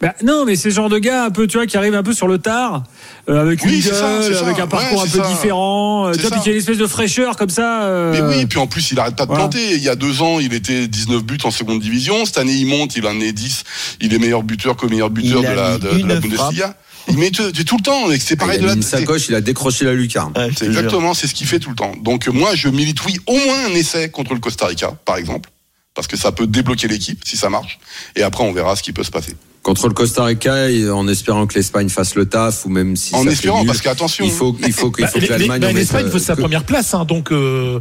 Bah, 0.00 0.14
non, 0.24 0.46
mais 0.46 0.56
c'est 0.56 0.70
ce 0.70 0.76
genre 0.76 0.88
de 0.88 0.98
gars 0.98 1.24
un 1.26 1.30
peu, 1.30 1.46
tu 1.46 1.58
vois, 1.58 1.66
qui 1.66 1.76
arrive 1.76 1.94
un 1.94 2.02
peu 2.02 2.14
sur 2.14 2.26
le 2.26 2.38
tard, 2.38 2.84
euh, 3.28 3.42
avec 3.42 3.62
Oui, 3.64 3.76
une 3.76 3.82
ça, 3.82 3.90
gueule, 3.90 4.34
ça. 4.34 4.40
avec 4.46 4.58
un 4.58 4.62
Ouais, 4.62 4.68
parcours 4.68 5.02
un 5.02 5.06
peu 5.06 5.18
ça. 5.18 5.28
différent, 5.28 6.06
euh, 6.08 6.12
tu 6.14 6.20
vois, 6.22 6.30
puis 6.30 6.40
qui 6.40 6.48
a 6.48 6.52
une 6.52 6.58
espèce 6.58 6.78
de 6.78 6.86
fraîcheur 6.86 7.36
comme 7.36 7.50
ça. 7.50 7.82
euh, 7.82 8.12
Mais 8.12 8.36
oui, 8.36 8.46
puis 8.46 8.58
en 8.58 8.66
plus 8.66 8.90
il 8.92 8.98
arrête 8.98 9.14
pas 9.16 9.24
de 9.24 9.28
voilà. 9.30 9.48
planter. 9.48 9.74
Il 9.74 9.82
y 9.82 9.88
a 9.90 9.96
deux 9.96 10.22
ans 10.22 10.40
il 10.40 10.54
était 10.54 10.88
19 10.88 11.22
buts 11.22 11.36
en 11.44 11.50
seconde 11.50 11.80
division, 11.80 12.24
cette 12.24 12.38
année 12.38 12.54
il 12.54 12.66
monte, 12.66 12.96
il 12.96 13.06
en 13.06 13.20
est 13.20 13.32
10, 13.32 13.64
il 14.00 14.14
est 14.14 14.18
meilleur 14.18 14.42
buteur 14.42 14.74
que 14.76 14.86
meilleur 14.86 15.10
buteur 15.10 15.40
Il 15.40 15.42
de 15.42 15.46
a 15.48 15.54
la, 15.54 15.78
de, 15.78 15.88
de 16.02 16.06
la 16.08 16.18
Bundesliga. 16.20 16.74
Il 17.08 17.18
met 17.18 17.30
tout, 17.30 17.50
tout 17.52 17.76
le 17.76 17.82
temps, 17.82 18.10
et 18.10 18.18
c'est 18.18 18.34
Il 18.34 18.36
pareil 18.38 18.58
a 18.58 18.74
de 18.74 18.76
la 18.80 18.82
sacoche, 18.82 19.28
il 19.28 19.34
a 19.34 19.40
décroché 19.40 19.84
la 19.84 19.92
lucarne. 19.94 20.32
Ouais, 20.36 20.48
C'est 20.56 20.66
exactement, 20.66 21.12
c'est 21.12 21.26
ce 21.26 21.34
qu'il 21.34 21.46
fait 21.46 21.58
tout 21.58 21.70
le 21.70 21.76
temps. 21.76 21.92
Donc 22.02 22.28
moi, 22.28 22.54
je 22.54 22.68
milite 22.68 23.04
oui, 23.04 23.18
au 23.26 23.32
moins 23.34 23.66
un 23.70 23.74
essai 23.74 24.10
contre 24.10 24.32
le 24.34 24.40
Costa 24.40 24.66
Rica, 24.66 24.92
par 25.04 25.16
exemple, 25.16 25.50
parce 25.94 26.06
que 26.06 26.16
ça 26.16 26.32
peut 26.32 26.46
débloquer 26.46 26.88
l'équipe 26.88 27.22
si 27.24 27.36
ça 27.36 27.50
marche. 27.50 27.78
Et 28.16 28.22
après, 28.22 28.44
on 28.44 28.52
verra 28.52 28.76
ce 28.76 28.82
qui 28.82 28.92
peut 28.92 29.04
se 29.04 29.10
passer. 29.10 29.34
Contre 29.62 29.88
le 29.88 29.94
Costa 29.94 30.24
Rica, 30.24 30.70
et 30.70 30.88
en 30.88 31.06
espérant 31.06 31.46
que 31.46 31.54
l'Espagne 31.54 31.90
fasse 31.90 32.14
le 32.14 32.26
taf 32.26 32.64
ou 32.64 32.70
même 32.70 32.96
si 32.96 33.14
En 33.14 33.18
ça 33.18 33.24
fait 33.24 33.32
espérant, 33.32 33.58
nul, 33.58 33.66
parce 33.66 33.82
qu'attention, 33.82 34.24
il 34.24 34.30
faut 34.30 34.56
il 34.66 34.72
faut 34.72 34.90
qu'il 34.90 35.04
Bah, 35.04 35.10
faut 35.10 35.18
que 35.20 35.26
bah, 35.46 35.54
en 35.56 35.58
mette, 35.58 35.74
L'Espagne 35.74 36.06
euh, 36.06 36.08
veut 36.08 36.18
sa 36.18 36.34
que- 36.34 36.40
première 36.40 36.64
place, 36.64 36.94
hein, 36.94 37.04
donc. 37.04 37.30
euh. 37.32 37.80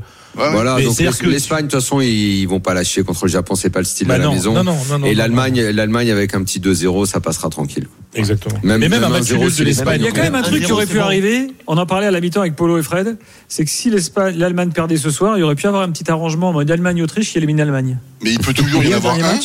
Voilà, 0.52 0.82
donc 0.82 1.00
l'Espagne, 1.24 1.66
de 1.66 1.72
toute 1.72 1.82
façon, 1.82 2.00
ils 2.02 2.46
vont 2.46 2.60
pas 2.60 2.74
lâcher 2.74 3.04
contre 3.04 3.26
le 3.26 3.32
Japon, 3.32 3.56
c'est 3.56 3.70
pas 3.70 3.80
le 3.80 3.86
style 3.86 4.08
bah 4.08 4.16
à 4.16 4.18
la 4.18 4.26
non, 4.26 4.34
maison. 4.34 4.54
non, 4.54 4.64
non, 4.64 4.78
non, 4.90 5.00
non, 5.00 5.06
Et 5.06 5.14
l'Allemagne, 5.14 5.62
l'Allemagne 5.62 6.12
avec 6.12 6.34
un 6.34 6.44
petit 6.44 6.60
2-0, 6.60 7.06
ça 7.06 7.20
passera 7.20 7.50
tranquille. 7.50 7.88
Exactement. 8.16 8.56
Même- 8.64 8.80
Mais 8.80 8.90
même, 8.90 9.02
même 9.02 9.04
un 9.04 9.10
match 9.10 9.28
de 9.28 9.36
les 9.36 9.66
l'Espagne. 9.66 10.02
Il 10.02 10.06
y 10.06 10.08
a 10.08 10.12
quand 10.12 10.22
même 10.22 10.36
un 10.36 10.42
truc 10.42 10.64
qui 10.64 10.72
aurait 10.72 10.86
pu 10.86 10.98
bon. 10.98 11.04
arriver. 11.04 11.48
On 11.68 11.78
en 11.78 11.86
parlait 11.86 12.08
à 12.08 12.12
la 12.12 12.22
mi-temps 12.22 12.42
avec 12.42 12.56
Polo 12.56 12.78
et 12.78 12.84
Fred. 12.84 13.18
C'est 13.48 13.64
que 13.66 13.70
si 13.72 13.90
l'Espagne- 13.90 14.36
l'Allemagne 14.38 14.72
perdait 14.72 14.98
ce 14.98 15.12
soir, 15.12 15.38
il 15.38 15.42
y 15.42 15.44
aurait 15.44 15.56
pu 15.56 15.68
avoir 15.68 15.84
un 15.84 15.92
petit 15.92 16.10
arrangement 16.10 16.50
en 16.50 16.54
mode 16.54 16.72
Allemagne-Autriche 16.72 17.32
qui 17.32 17.38
élimine 17.38 17.58
l'Allemagne. 17.58 17.98
mais 18.24 18.32
il 18.32 18.40
peut 18.40 18.54
toujours 18.54 18.84
y 18.84 18.88
en 18.88 18.92
Et 18.92 18.94
avoir 18.94 19.16
un. 19.16 19.40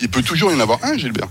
Il 0.00 0.08
peut 0.08 0.22
toujours 0.22 0.52
y 0.52 0.54
en 0.54 0.60
avoir 0.60 0.78
un, 0.82 0.96
Gilbert. 0.98 1.28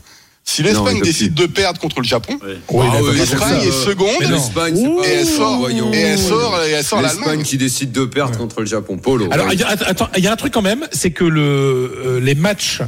Si 0.51 0.63
l'Espagne 0.63 0.99
décide 1.01 1.35
de 1.35 1.45
perdre 1.45 1.79
contre 1.79 1.99
le 1.99 2.05
Japon, 2.05 2.39
Oui, 2.41 2.55
Ah 2.91 2.97
oui, 3.03 3.15
l'Espagne 3.17 3.61
est 3.61 3.71
seconde 3.71 4.17
pas- 4.17 5.07
et 5.07 5.11
elle 5.11 5.25
sort, 5.27 5.57
Voyons. 5.59 5.93
et 5.93 5.97
elle 5.97 6.17
sort, 6.17 6.59
et 6.63 6.71
elle 6.71 6.83
sort 6.83 7.01
L'Espagne 7.03 7.21
l'Allemagne. 7.27 7.43
qui 7.45 7.57
décide 7.57 7.91
de 7.91 8.05
perdre 8.05 8.35
contre 8.35 8.61
le 8.61 8.65
Japon. 8.65 8.97
Polo. 8.97 9.27
Alors, 9.31 9.45
ouais. 9.47 9.53
il 9.53 9.59
y 9.59 9.63
a- 9.63 9.67
attends, 9.69 10.09
il 10.17 10.23
y 10.23 10.27
a 10.27 10.31
un 10.31 10.35
truc 10.35 10.51
quand 10.51 10.63
même, 10.63 10.87
c'est 10.91 11.11
que 11.11 11.23
le, 11.23 11.41
euh, 11.43 12.19
les 12.19 12.33
matchs 12.33 12.81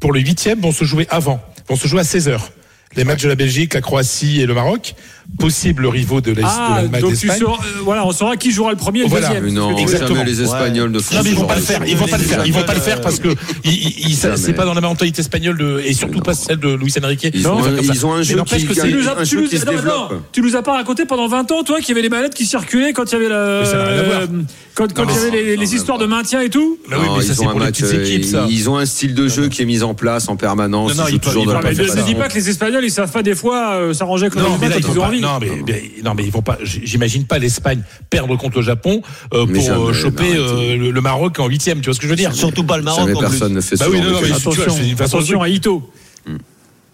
pour 0.00 0.12
le 0.14 0.20
huitième 0.20 0.60
vont 0.60 0.72
se 0.72 0.84
jouer 0.84 1.06
avant, 1.10 1.42
vont 1.68 1.76
se 1.76 1.86
jouer 1.86 2.00
à 2.00 2.04
16 2.04 2.26
heures. 2.28 2.50
Les 2.96 3.04
matchs 3.04 3.22
de 3.22 3.28
la 3.28 3.34
Belgique, 3.34 3.74
la 3.74 3.80
Croatie 3.80 4.40
et 4.40 4.46
le 4.46 4.54
Maroc, 4.54 4.94
possibles 5.38 5.86
rivaux 5.86 6.20
de 6.20 6.30
l'Est 6.32 6.42
de 6.42 6.46
Ah, 6.46 6.74
l'Allemagne 6.76 7.00
donc 7.00 7.16
tu 7.16 7.28
sauras, 7.28 7.54
euh, 7.54 7.80
voilà, 7.82 8.06
on 8.06 8.12
saura 8.12 8.36
qui 8.36 8.50
jouera 8.52 8.70
le 8.70 8.76
premier 8.76 9.00
et 9.00 9.02
le 9.04 9.08
Voilà. 9.08 9.28
deuxième. 9.28 9.44
Mais 9.46 9.50
non, 9.52 9.76
Exactement. 9.76 10.18
jamais 10.18 10.30
les 10.30 10.42
Espagnols 10.42 10.90
ne 10.90 10.98
font 11.00 11.14
Non 11.16 11.22
mais 11.24 11.30
ils 11.30 11.36
vont 11.36 11.46
pas 11.46 11.56
le 11.56 11.62
faire, 11.62 11.80
ils 11.86 11.96
vont 11.96 12.06
pas 12.06 12.18
le 12.18 12.22
faire, 12.24 12.46
ils 12.46 12.52
vont 12.52 12.62
pas 12.62 12.74
le 12.74 12.80
faire 12.80 13.00
parce 13.00 13.18
que 13.18 13.28
ils- 13.64 13.72
ils- 13.72 14.08
ils- 14.10 14.14
ça- 14.16 14.28
Jamais. 14.32 14.42
c'est 14.42 14.52
pas 14.52 14.64
dans 14.66 14.74
la 14.74 14.80
mentalité 14.82 15.20
espagnole 15.22 15.56
de, 15.58 15.80
et 15.84 15.92
surtout 15.94 16.20
pas 16.20 16.34
celle 16.34 16.58
de 16.58 16.74
Luis 16.74 16.92
Enrique. 17.02 17.26
Ils 17.32 17.42
de 17.42 17.48
ont, 17.48 17.60
ils 17.82 18.06
ont 18.06 18.12
un 18.12 18.22
jeu 18.22 18.36
qui, 18.44 18.66
que 18.66 18.74
Tu 18.74 18.92
nous, 18.94 19.08
as, 19.08 19.24
tu, 19.24 19.36
nous, 19.38 19.48
qui 19.48 19.58
se 19.58 19.64
non, 19.64 19.72
non, 19.82 20.08
tu 20.30 20.42
nous 20.42 20.54
as 20.56 20.62
pas 20.62 20.72
raconté 20.74 21.06
pendant 21.06 21.26
20 21.26 21.50
ans, 21.52 21.62
toi, 21.64 21.78
qu'il 21.80 21.88
y 21.88 21.92
avait 21.92 22.02
les 22.02 22.08
manettes 22.10 22.34
qui 22.34 22.44
circulaient 22.46 22.92
quand 22.92 23.10
il 23.10 23.12
y 23.14 23.16
avait 23.16 23.28
la, 23.28 23.36
euh, 23.36 24.26
quand, 24.74 24.92
quand 24.92 25.04
Non, 25.06 25.08
il 25.10 25.14
y 25.14 25.18
avait 25.18 25.30
les, 25.30 25.56
les 25.56 25.66
non, 25.66 25.72
histoires 25.72 25.98
de 25.98 26.06
maintien 26.06 26.42
et 26.42 26.50
tout. 26.50 26.78
Bah 26.90 26.96
oui, 27.00 27.06
Non, 27.06 27.16
mais 27.16 27.22
ça 27.22 27.32
ils 27.32 27.36
c'est 27.36 27.44
ont 27.44 27.48
un 27.48 27.52
pour 27.52 27.60
les 27.60 27.66
petites 27.72 27.92
équipes, 27.92 28.24
ça. 28.24 28.46
Ils 28.50 28.68
ont 28.68 28.76
un 28.76 28.86
style 28.86 29.14
de 29.14 29.26
jeu 29.28 29.48
qui 29.48 29.62
est 29.62 29.66
mis 29.66 29.82
en 29.82 29.94
place 29.94 30.28
en 30.28 30.36
permanence. 30.36 30.94
Non, 30.96 31.04
non, 31.04 31.08
ils 31.10 31.18
toujours 31.18 31.46
ne 31.46 32.02
dis 32.02 32.14
pas 32.14 32.28
que 32.28 32.34
les 32.34 32.48
Espagnols, 32.50 32.83
ils 32.84 32.90
savent 32.90 33.10
pas 33.10 33.22
des 33.22 33.34
fois 33.34 33.74
euh, 33.74 33.92
s'arranger 33.94 34.26
avec 34.26 34.34
le 34.36 34.42
Non, 34.42 34.56
résultat 34.56 34.68
mais 34.68 34.74
là, 34.74 34.80
quand 34.80 34.88
ils 34.88 34.90
ils 34.92 34.94
vont 34.94 35.00
ont 35.00 35.04
pas, 35.04 35.08
envie. 35.08 35.20
non, 35.20 35.38
mais, 35.40 35.72
mais- 35.72 36.02
non, 36.04 36.14
mais 36.14 36.24
ils 36.24 36.30
vont 36.30 36.42
pas. 36.42 36.58
J'imagine 36.62 37.24
pas 37.26 37.38
l'Espagne 37.38 37.82
perdre 38.10 38.36
contre 38.36 38.58
le 38.58 38.64
Japon 38.64 39.02
euh, 39.32 39.46
pour 39.46 39.62
jamais, 39.62 39.68
euh, 39.88 39.92
choper 39.92 40.34
euh, 40.36 40.76
le, 40.76 40.90
le 40.90 41.00
Maroc 41.00 41.38
en 41.40 41.48
huitième. 41.48 41.80
Tu 41.80 41.86
vois 41.86 41.94
ce 41.94 42.00
que 42.00 42.06
je 42.06 42.10
veux 42.10 42.16
dire? 42.16 42.34
Surtout 42.34 42.64
pas 42.64 42.76
le 42.76 42.82
Maroc 42.82 43.00
Jamais 43.08 43.14
en 43.16 43.18
plus. 43.20 43.28
personne 43.28 43.52
ne 43.54 43.60
fait 43.60 43.76
Bah 43.76 43.86
oui, 43.90 44.00
non, 44.00 44.04
mais 44.10 44.18
tu 44.20 44.24
vois, 44.26 44.36
Attention, 44.36 44.62
c'est 44.76 44.88
une 44.88 44.96
façon 44.96 45.16
de 45.18 45.22
attention 45.22 45.38
jouer. 45.40 45.46
à 45.46 45.48
Ito. 45.48 45.90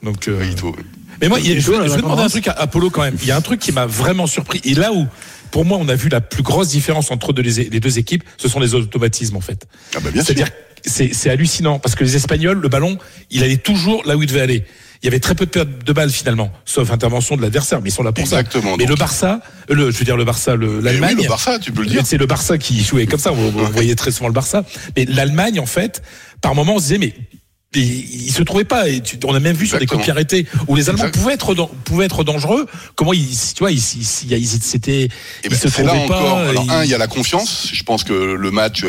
Donc, 0.03 0.29
euh, 0.29 0.45
Ito. 0.51 0.75
Mais 1.21 1.29
moi, 1.29 1.39
il 1.41 1.49
y 1.49 1.53
a- 1.53 1.55
je 1.57 1.61
je 1.61 1.71
vais 1.73 1.97
demander 2.01 2.23
un 2.23 2.29
truc 2.29 2.49
à 2.49 2.53
Apollo 2.53 2.91
quand 2.91 3.03
même. 3.03 3.17
Il 3.21 3.29
y 3.29 3.31
a 3.31 3.37
un 3.37 3.41
truc 3.43 3.61
qui 3.61 3.73
m'a 3.73 3.85
vraiment 3.87 4.27
surpris. 4.27 4.61
Et 4.65 4.75
là 4.75 4.93
où, 4.93 5.07
pour 5.51 5.65
moi, 5.67 5.77
on 5.81 5.89
a 5.89 5.95
vu 5.95 6.09
la 6.09 6.21
plus 6.23 6.43
grosse 6.43 6.69
différence 6.69 7.11
entre 7.11 7.33
deux- 7.35 7.43
les, 7.43 7.81
deux 7.81 7.99
équipes, 7.99 8.25
ce 8.39 8.49
sont 8.49 8.61
les 8.61 8.75
automatismes 8.75 9.37
en 9.37 9.41
fait. 9.43 9.67
Ah 9.95 9.99
bah. 10.03 10.09
C'est-à-dire, 10.15 10.49
c'est 10.87 11.13
c'est 11.13 11.29
hallucinant 11.29 11.79
parce 11.79 11.95
que 11.95 12.05
les 12.05 12.17
Espagnols, 12.17 12.59
le 12.61 12.69
ballon, 12.71 12.97
il 13.31 13.43
allait 13.45 13.59
toujours 13.59 14.03
là 14.07 14.17
où 14.17 14.23
il 14.23 14.29
devait 14.29 14.41
aller. 14.41 14.65
Il 15.03 15.07
y 15.07 15.09
avait 15.09 15.21
très 15.21 15.35
peu 15.35 15.47
de 15.47 15.51
pertes 15.51 15.69
de 15.85 15.93
balles 15.95 16.11
finalement, 16.11 16.53
sauf 16.67 16.91
intervention 16.91 17.35
de 17.37 17.41
l'adversaire, 17.43 17.81
mais 17.81 17.89
ils 17.89 17.93
sont 17.93 18.03
là 18.03 18.13
pour 18.13 18.23
Exactement, 18.23 18.73
ça. 18.73 18.77
Mais 18.77 18.85
donc. 18.85 18.97
le 18.97 19.01
Barça, 19.01 19.41
euh, 19.71 19.75
le, 19.75 19.91
je 19.91 19.97
veux 19.99 20.05
dire 20.05 20.17
le 20.19 20.25
Barça, 20.25 20.57
l'Allemagne. 20.57 21.15
oui, 21.17 21.23
le 21.23 21.29
Barça, 21.29 21.59
tu 21.59 21.73
peux 21.73 21.83
le 21.83 21.89
dire. 21.89 22.03
C'est 22.05 22.19
le 22.19 22.27
Barça 22.27 22.59
qui 22.59 22.83
jouait 22.83 23.07
comme 23.07 23.19
ça. 23.21 23.33
On, 23.33 23.37
on 23.59 23.65
voyait 23.71 23.95
très 23.95 24.11
souvent 24.11 24.29
le 24.29 24.35
Barça. 24.35 24.63
Mais 24.97 25.07
l'Allemagne, 25.07 25.59
en 25.59 25.65
fait, 25.67 26.03
par 26.43 26.55
moment, 26.55 26.75
on 26.75 26.79
se 26.79 26.83
disait, 26.85 26.99
mais 26.99 27.15
et 27.77 27.81
il 27.81 28.33
se 28.33 28.43
trouvait 28.43 28.65
pas. 28.65 28.89
Et 28.89 29.01
tu- 29.01 29.17
on 29.25 29.35
a 29.35 29.39
même 29.39 29.55
vu 29.55 29.67
sur 29.67 29.79
des 29.79 29.85
Exactement. 29.85 30.01
copies 30.01 30.11
arrêtées 30.11 30.47
où 30.67 30.75
les 30.75 30.89
Allemands 30.91 31.09
pouvaient 31.11 31.35
être 31.35 31.55
pouvaient 31.85 32.07
être 32.07 32.25
dangereux. 32.25 32.67
Comment 32.97 33.13
ils, 33.13 33.29
tu 33.55 33.61
vois, 33.61 33.71
ils, 33.71 33.79
ils, 33.79 34.07
ils, 34.29 34.33
ils- 34.39 34.47
c'était, 34.61 35.03
Eh 35.05 35.09
ils 35.45 35.51
ben, 35.51 35.57
se 35.57 35.69
c'est 35.69 35.85
là 35.85 35.91
trouvaient 35.91 36.05
encore. 36.05 36.35
pas. 36.37 36.49
Alors 36.49 36.65
ils- 36.67 36.71
un, 36.73 36.85
il 36.85 36.91
y 36.91 36.95
a 36.95 36.99
la 36.99 37.07
confiance. 37.07 37.69
Je 37.73 37.83
pense 37.85 38.03
que 38.03 38.13
le 38.13 38.51
match, 38.51 38.81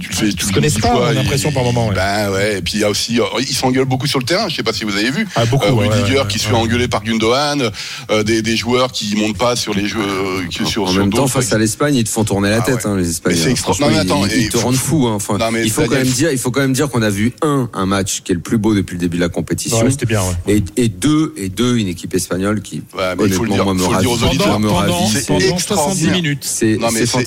tu 0.00 0.08
le 0.08 0.14
fais, 0.14 0.32
tu 0.32 0.46
le 0.50 0.60
dix 0.62 0.78
pas, 0.80 0.88
fois, 0.88 1.12
l'impression 1.12 1.52
par 1.52 1.62
moment, 1.64 1.88
ouais. 1.88 1.94
Ben 1.94 2.30
ouais. 2.30 2.58
Et 2.58 2.62
puis 2.62 2.74
il 2.74 2.80
y 2.80 2.84
a 2.84 2.88
aussi, 2.90 3.20
euh, 3.20 3.24
ils 3.40 3.54
s'engueulent 3.54 3.84
beaucoup 3.84 4.06
sur 4.06 4.18
le 4.18 4.24
terrain. 4.24 4.48
Je 4.48 4.56
sais 4.56 4.62
pas 4.62 4.72
si 4.72 4.84
vous 4.84 4.96
avez 4.96 5.10
vu. 5.10 5.28
Ah, 5.36 5.44
beaucoup, 5.44 5.66
Euh, 5.66 5.72
Rudiger 5.72 6.14
ouais, 6.14 6.20
ouais, 6.22 6.26
qui 6.28 6.38
se 6.38 6.44
ouais. 6.46 6.50
fait 6.52 6.56
engueuler 6.56 6.88
par 6.88 7.04
Gundogan, 7.04 7.70
euh, 8.10 8.22
des, 8.22 8.40
des 8.40 8.56
joueurs 8.56 8.92
qui 8.92 9.14
montent 9.14 9.36
pas 9.36 9.56
sur 9.56 9.74
les 9.74 9.86
jeux, 9.86 10.00
euh, 10.00 10.46
que 10.48 10.64
sur 10.64 10.84
En 10.84 10.86
sur 10.86 11.00
même 11.00 11.12
temps, 11.12 11.26
face 11.26 11.52
à 11.52 11.58
l'Espagne, 11.58 11.96
ils 11.96 12.04
te 12.04 12.08
font 12.08 12.24
tourner 12.24 12.48
la 12.48 12.58
Ah 12.58 12.62
tête, 12.62 12.86
hein, 12.86 12.96
les 12.96 13.10
Espagnols. 13.10 13.38
Mais 13.38 13.44
c'est 13.44 13.50
extra- 13.50 13.74
Franchement, 13.74 13.88
non, 13.88 13.92
mais 13.92 13.98
attends, 14.00 14.26
ils, 14.26 14.42
ils 14.44 14.48
te 14.48 14.56
rendent 14.56 14.74
fou. 14.76 15.06
hein. 15.06 15.12
Enfin, 15.16 15.36
Non, 15.36 15.50
mais 15.50 15.62
il 15.64 15.70
faut 15.70 15.82
quand 15.82 15.90
même 15.96 16.06
dire, 16.06 16.32
il 16.32 16.38
faut 16.38 16.50
quand 16.50 16.60
même 16.62 16.72
dire 16.72 16.88
qu'on 16.88 17.02
a 17.02 17.10
vu 17.10 17.32
un, 17.42 17.68
un 17.74 17.84
match 17.86 18.21
qui 18.24 18.32
est 18.32 18.34
le 18.34 18.40
plus 18.40 18.58
beau 18.58 18.74
depuis 18.74 18.94
le 18.94 19.00
début 19.00 19.16
de 19.16 19.22
la 19.22 19.28
compétition. 19.28 19.80
Ouais, 19.82 19.90
c'était 19.90 20.06
bien. 20.06 20.20
Ouais. 20.46 20.56
Et, 20.76 20.84
et 20.84 20.88
deux, 20.88 21.34
et 21.36 21.48
deux, 21.48 21.76
une 21.76 21.88
équipe 21.88 22.14
espagnole 22.14 22.60
qui, 22.62 22.82
Ouais, 22.96 23.14
mais 23.16 23.24
honnêtement, 23.24 23.54
dire- 23.54 23.64
moi, 23.64 23.74
me 23.74 23.82
ravit. 23.84 24.06
Pendant, 24.38 24.74
ravit. 24.74 24.92
pendant, 24.92 25.06
c'est 25.08 25.26
pendant 25.26 25.40
70 25.40 25.52
extraordinaire. 25.54 26.14
minutes. 26.14 26.44
C'est 26.44 26.78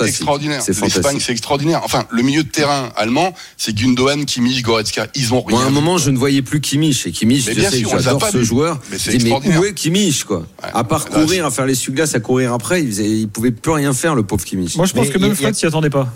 extraordinaire. 0.05 0.61
C'est 0.61 0.79
L'Espagne 0.81 1.17
c'est 1.19 1.31
extraordinaire. 1.31 1.81
Enfin 1.83 2.05
le 2.11 2.21
milieu 2.23 2.43
de 2.43 2.49
terrain 2.49 2.89
allemand, 2.95 3.33
c'est 3.57 3.75
Gundogan, 3.75 4.25
Kimmich, 4.25 4.61
Goretzka. 4.63 5.07
Ils 5.15 5.33
ont 5.33 5.41
rien. 5.41 5.57
Moi, 5.57 5.65
à 5.65 5.67
un 5.67 5.71
moment, 5.71 5.97
je 5.97 6.09
ne 6.11 6.17
voyais 6.17 6.41
plus 6.41 6.61
Kimmich. 6.61 7.05
Et 7.07 7.11
Kimmich, 7.11 7.45
Mais 7.47 7.53
je 7.53 7.59
bien 7.59 7.69
sais 7.69 7.77
sûr, 7.79 7.89
que 7.89 7.93
on 7.95 7.97
les 7.97 8.07
a 8.07 8.11
j'adore 8.11 8.29
ce 8.29 8.43
joueur. 8.43 8.79
Mais 8.91 8.97
mais 9.23 9.57
où 9.57 9.65
est 9.65 9.73
Kimmich, 9.73 10.23
quoi. 10.23 10.45
À 10.61 10.83
part 10.83 11.05
courir, 11.05 11.45
à 11.45 11.51
faire 11.51 11.65
les 11.65 11.75
suglasses, 11.75 12.15
à 12.15 12.19
courir 12.19 12.53
après, 12.53 12.83
il, 12.83 13.27
pouvait 13.27 13.51
plus 13.51 13.71
rien 13.71 13.93
faire, 13.93 14.15
le 14.15 14.23
pauvre 14.23 14.43
Kimmich. 14.43 14.75
Moi, 14.75 14.85
je 14.85 14.93
pense 14.93 15.09
que 15.09 15.17
même 15.17 15.35
Fred 15.35 15.55
s'y 15.55 15.65
attendait 15.65 15.89
pas. 15.89 16.11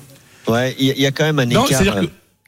Ouais, 0.48 0.76
il 0.80 0.88
y, 0.98 1.06
a- 1.06 1.12
quand 1.12 1.26
même 1.26 1.40
un 1.40 1.46
Non, 1.46 1.66
écart. 1.66 1.84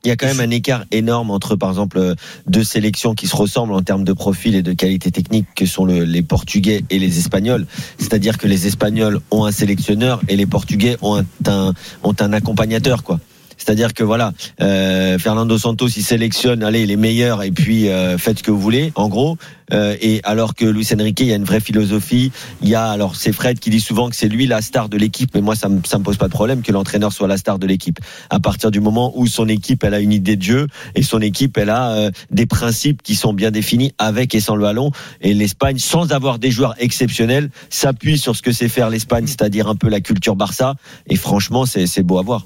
Il 0.03 0.07
y 0.07 0.11
a 0.11 0.15
quand 0.15 0.25
même 0.27 0.39
un 0.39 0.49
écart 0.49 0.83
énorme 0.91 1.29
entre, 1.29 1.55
par 1.55 1.69
exemple, 1.69 1.97
euh, 1.99 2.15
deux 2.47 2.63
sélections 2.63 3.13
qui 3.13 3.27
se 3.27 3.35
ressemblent 3.35 3.73
en 3.73 3.81
termes 3.81 4.03
de 4.03 4.13
profil 4.13 4.55
et 4.55 4.63
de 4.63 4.73
qualité 4.73 5.11
technique, 5.11 5.45
que 5.55 5.65
sont 5.67 5.85
le- 5.85 6.03
les 6.05 6.23
Portugais 6.23 6.83
et 6.89 6.97
les 6.97 7.19
Espagnols. 7.19 7.67
C'est-à-dire 7.99 8.37
que 8.39 8.47
les 8.47 8.65
Espagnols 8.65 9.19
ont 9.29 9.45
un 9.45 9.51
sélectionneur 9.51 10.21
et 10.27 10.35
les 10.35 10.47
Portugais 10.47 10.97
ont 11.01 11.17
un, 11.19 11.25
un- 11.47 11.73
ont 12.03 12.15
un 12.19 12.33
accompagnateur, 12.33 13.03
quoi. 13.03 13.19
C'est-à-dire 13.61 13.93
que 13.93 14.03
voilà, 14.03 14.33
euh, 14.59 15.19
Fernando 15.19 15.55
Santos 15.55 15.89
il 15.89 16.03
sélectionne, 16.03 16.63
allez 16.63 16.87
les 16.87 16.95
meilleurs 16.95 17.43
et 17.43 17.51
puis 17.51 17.89
euh, 17.89 18.17
faites 18.17 18.39
ce 18.39 18.43
que 18.43 18.49
vous 18.49 18.59
voulez, 18.59 18.91
en 18.95 19.07
gros. 19.07 19.37
Euh, 19.71 19.95
et 20.01 20.19
alors 20.23 20.55
que 20.55 20.65
Luis 20.65 20.87
Enrique, 20.93 21.19
il 21.19 21.27
y 21.27 21.31
a 21.31 21.35
une 21.35 21.43
vraie 21.43 21.59
philosophie. 21.59 22.31
Il 22.63 22.69
y 22.69 22.75
a 22.75 22.89
alors 22.89 23.15
c'est 23.15 23.31
Fred 23.31 23.59
qui 23.59 23.69
dit 23.69 23.79
souvent 23.79 24.09
que 24.09 24.15
c'est 24.15 24.27
lui 24.27 24.47
la 24.47 24.63
star 24.63 24.89
de 24.89 24.97
l'équipe, 24.97 25.29
mais 25.35 25.41
moi 25.41 25.55
ça 25.55 25.69
me 25.69 25.79
ça 25.85 25.99
me 25.99 26.03
pose 26.03 26.17
pas 26.17 26.27
de 26.27 26.33
problème 26.33 26.63
que 26.63 26.71
l'entraîneur 26.71 27.13
soit 27.13 27.27
la 27.27 27.37
star 27.37 27.59
de 27.59 27.67
l'équipe. 27.67 27.99
À 28.31 28.39
partir 28.39 28.71
du 28.71 28.79
moment 28.79 29.13
où 29.15 29.27
son 29.27 29.47
équipe 29.47 29.83
elle 29.83 29.93
a 29.93 29.99
une 29.99 30.11
idée 30.11 30.37
de 30.37 30.43
jeu 30.43 30.67
et 30.95 31.03
son 31.03 31.21
équipe 31.21 31.55
elle 31.59 31.69
a 31.69 31.91
euh, 31.91 32.11
des 32.31 32.47
principes 32.47 33.03
qui 33.03 33.13
sont 33.13 33.31
bien 33.31 33.51
définis 33.51 33.93
avec 33.99 34.33
et 34.33 34.39
sans 34.39 34.55
le 34.55 34.63
ballon. 34.63 34.91
Et 35.21 35.35
l'Espagne, 35.35 35.77
sans 35.77 36.11
avoir 36.13 36.39
des 36.39 36.49
joueurs 36.49 36.73
exceptionnels, 36.79 37.51
s'appuie 37.69 38.17
sur 38.17 38.35
ce 38.35 38.41
que 38.41 38.51
sait 38.51 38.69
faire 38.69 38.89
l'Espagne, 38.89 39.27
c'est-à-dire 39.27 39.67
un 39.67 39.75
peu 39.75 39.87
la 39.87 40.01
culture 40.01 40.35
Barça. 40.35 40.73
Et 41.07 41.15
franchement, 41.15 41.67
c'est 41.67 41.85
c'est 41.85 42.03
beau 42.03 42.17
à 42.17 42.23
voir. 42.23 42.45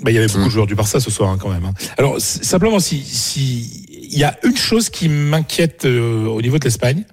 Bah, 0.00 0.10
il 0.10 0.14
y 0.14 0.18
avait 0.18 0.28
beaucoup 0.28 0.44
de 0.44 0.50
joueurs 0.50 0.66
du 0.66 0.74
Barça 0.76 1.00
ce 1.00 1.10
soir 1.10 1.30
hein, 1.30 1.38
quand 1.40 1.48
même. 1.50 1.64
hein. 1.64 1.74
Alors 1.96 2.20
simplement, 2.20 2.78
si 2.78 3.02
si 3.04 3.84
il 4.10 4.18
y 4.18 4.24
a 4.24 4.38
une 4.44 4.56
chose 4.56 4.88
qui 4.90 5.08
m'inquiète 5.08 5.84
euh, 5.84 6.26
au 6.26 6.40
niveau 6.40 6.58
de 6.58 6.64
l'Espagne 6.64 7.04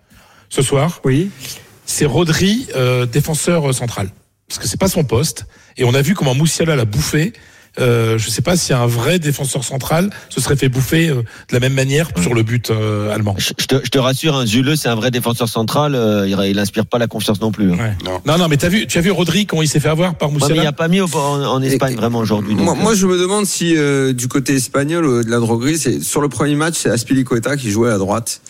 ce 0.50 0.62
soir, 0.62 1.02
Oui. 1.04 1.30
c'est 1.86 2.06
Rodri, 2.06 2.68
euh, 2.76 3.06
défenseur 3.06 3.70
euh, 3.70 3.74
central, 3.74 4.10
parce 4.48 4.60
que 4.60 4.68
c'est 4.68 4.80
pas 4.80 4.88
son 4.88 5.04
poste. 5.04 5.46
Et 5.78 5.84
on 5.84 5.94
a 5.94 6.02
vu 6.02 6.14
comment 6.14 6.36
Moussiala 6.36 6.76
l'a 6.76 6.86
bouffé. 6.86 7.34
Euh, 7.80 8.18
je 8.18 8.30
sais 8.30 8.42
pas 8.42 8.56
si 8.58 8.74
un 8.74 8.86
vrai 8.88 9.20
défenseur 9.20 9.64
central 9.64 10.10
se 10.30 10.40
serait 10.42 10.56
fait 10.56 10.70
bouffer 10.70 11.10
euh, 11.10 11.16
de 11.16 11.54
la 11.54 11.60
même 11.60 11.74
manière 11.74 12.10
sur 12.22 12.34
le 12.34 12.44
but 12.44 12.70
euh, 12.72 13.14
allemand. 13.14 13.36
Je 13.38 13.52
je 13.58 13.66
te, 13.66 13.76
je 13.84 13.90
te 13.90 13.98
rassure, 13.98 14.36
hein, 14.36 14.46
Zuleux, 14.46 14.76
c'est 14.76 14.90
un 14.90 14.96
vrai 14.96 15.12
défenseur 15.12 15.50
central. 15.50 15.96
euh, 15.96 16.28
il, 16.28 16.38
il 16.52 16.60
inspire 16.60 16.86
pas 16.86 16.98
la 16.98 17.08
confiance 17.08 17.42
non 17.42 17.52
plus. 17.52 17.72
hein. 17.72 17.78
Ouais. 17.78 17.94
Non. 18.06 18.22
Non, 18.26 18.38
non, 18.38 18.48
mais 18.48 18.58
t'as 18.58 18.70
vu, 18.70 18.88
tu 18.88 18.98
as 18.98 19.02
vu 19.02 19.12
Rodri 19.12 19.46
quand 19.46 19.62
il 19.62 19.68
s'est 19.68 19.80
fait 19.80 19.90
avoir 19.90 20.16
par 20.16 20.30
Ouais, 20.30 20.36
mais 20.36 20.46
il 20.48 20.52
n'y 20.54 20.54
Moussala 20.58 20.70
a 20.70 20.72
pas 20.74 20.88
mis 20.88 21.02
au- 21.02 21.10
en, 21.16 21.44
en 21.44 21.62
Espagne 21.62 21.94
Et- 21.94 21.96
vraiment 21.96 22.20
aujourd'hui. 22.20 22.56
Moi, 22.56 22.76
moi, 22.76 22.94
je 22.96 23.06
me 23.08 23.18
demande 23.18 23.46
si 23.46 23.76
euh, 23.78 24.14
du 24.14 24.28
côté 24.28 24.56
espagnol 24.56 25.06
euh, 25.06 25.24
de 25.24 25.30
la 25.30 25.40
droguerie, 25.40 25.78
c'est 25.78 26.02
sur 26.02 26.22
le 26.22 26.30
premier 26.30 26.56
match, 26.56 26.76
c'est 26.78 26.90
Aspilicueta 26.90 27.58
qui 27.58 27.72
jouait 27.72 27.92
à 27.92 27.98
droite 27.98 28.42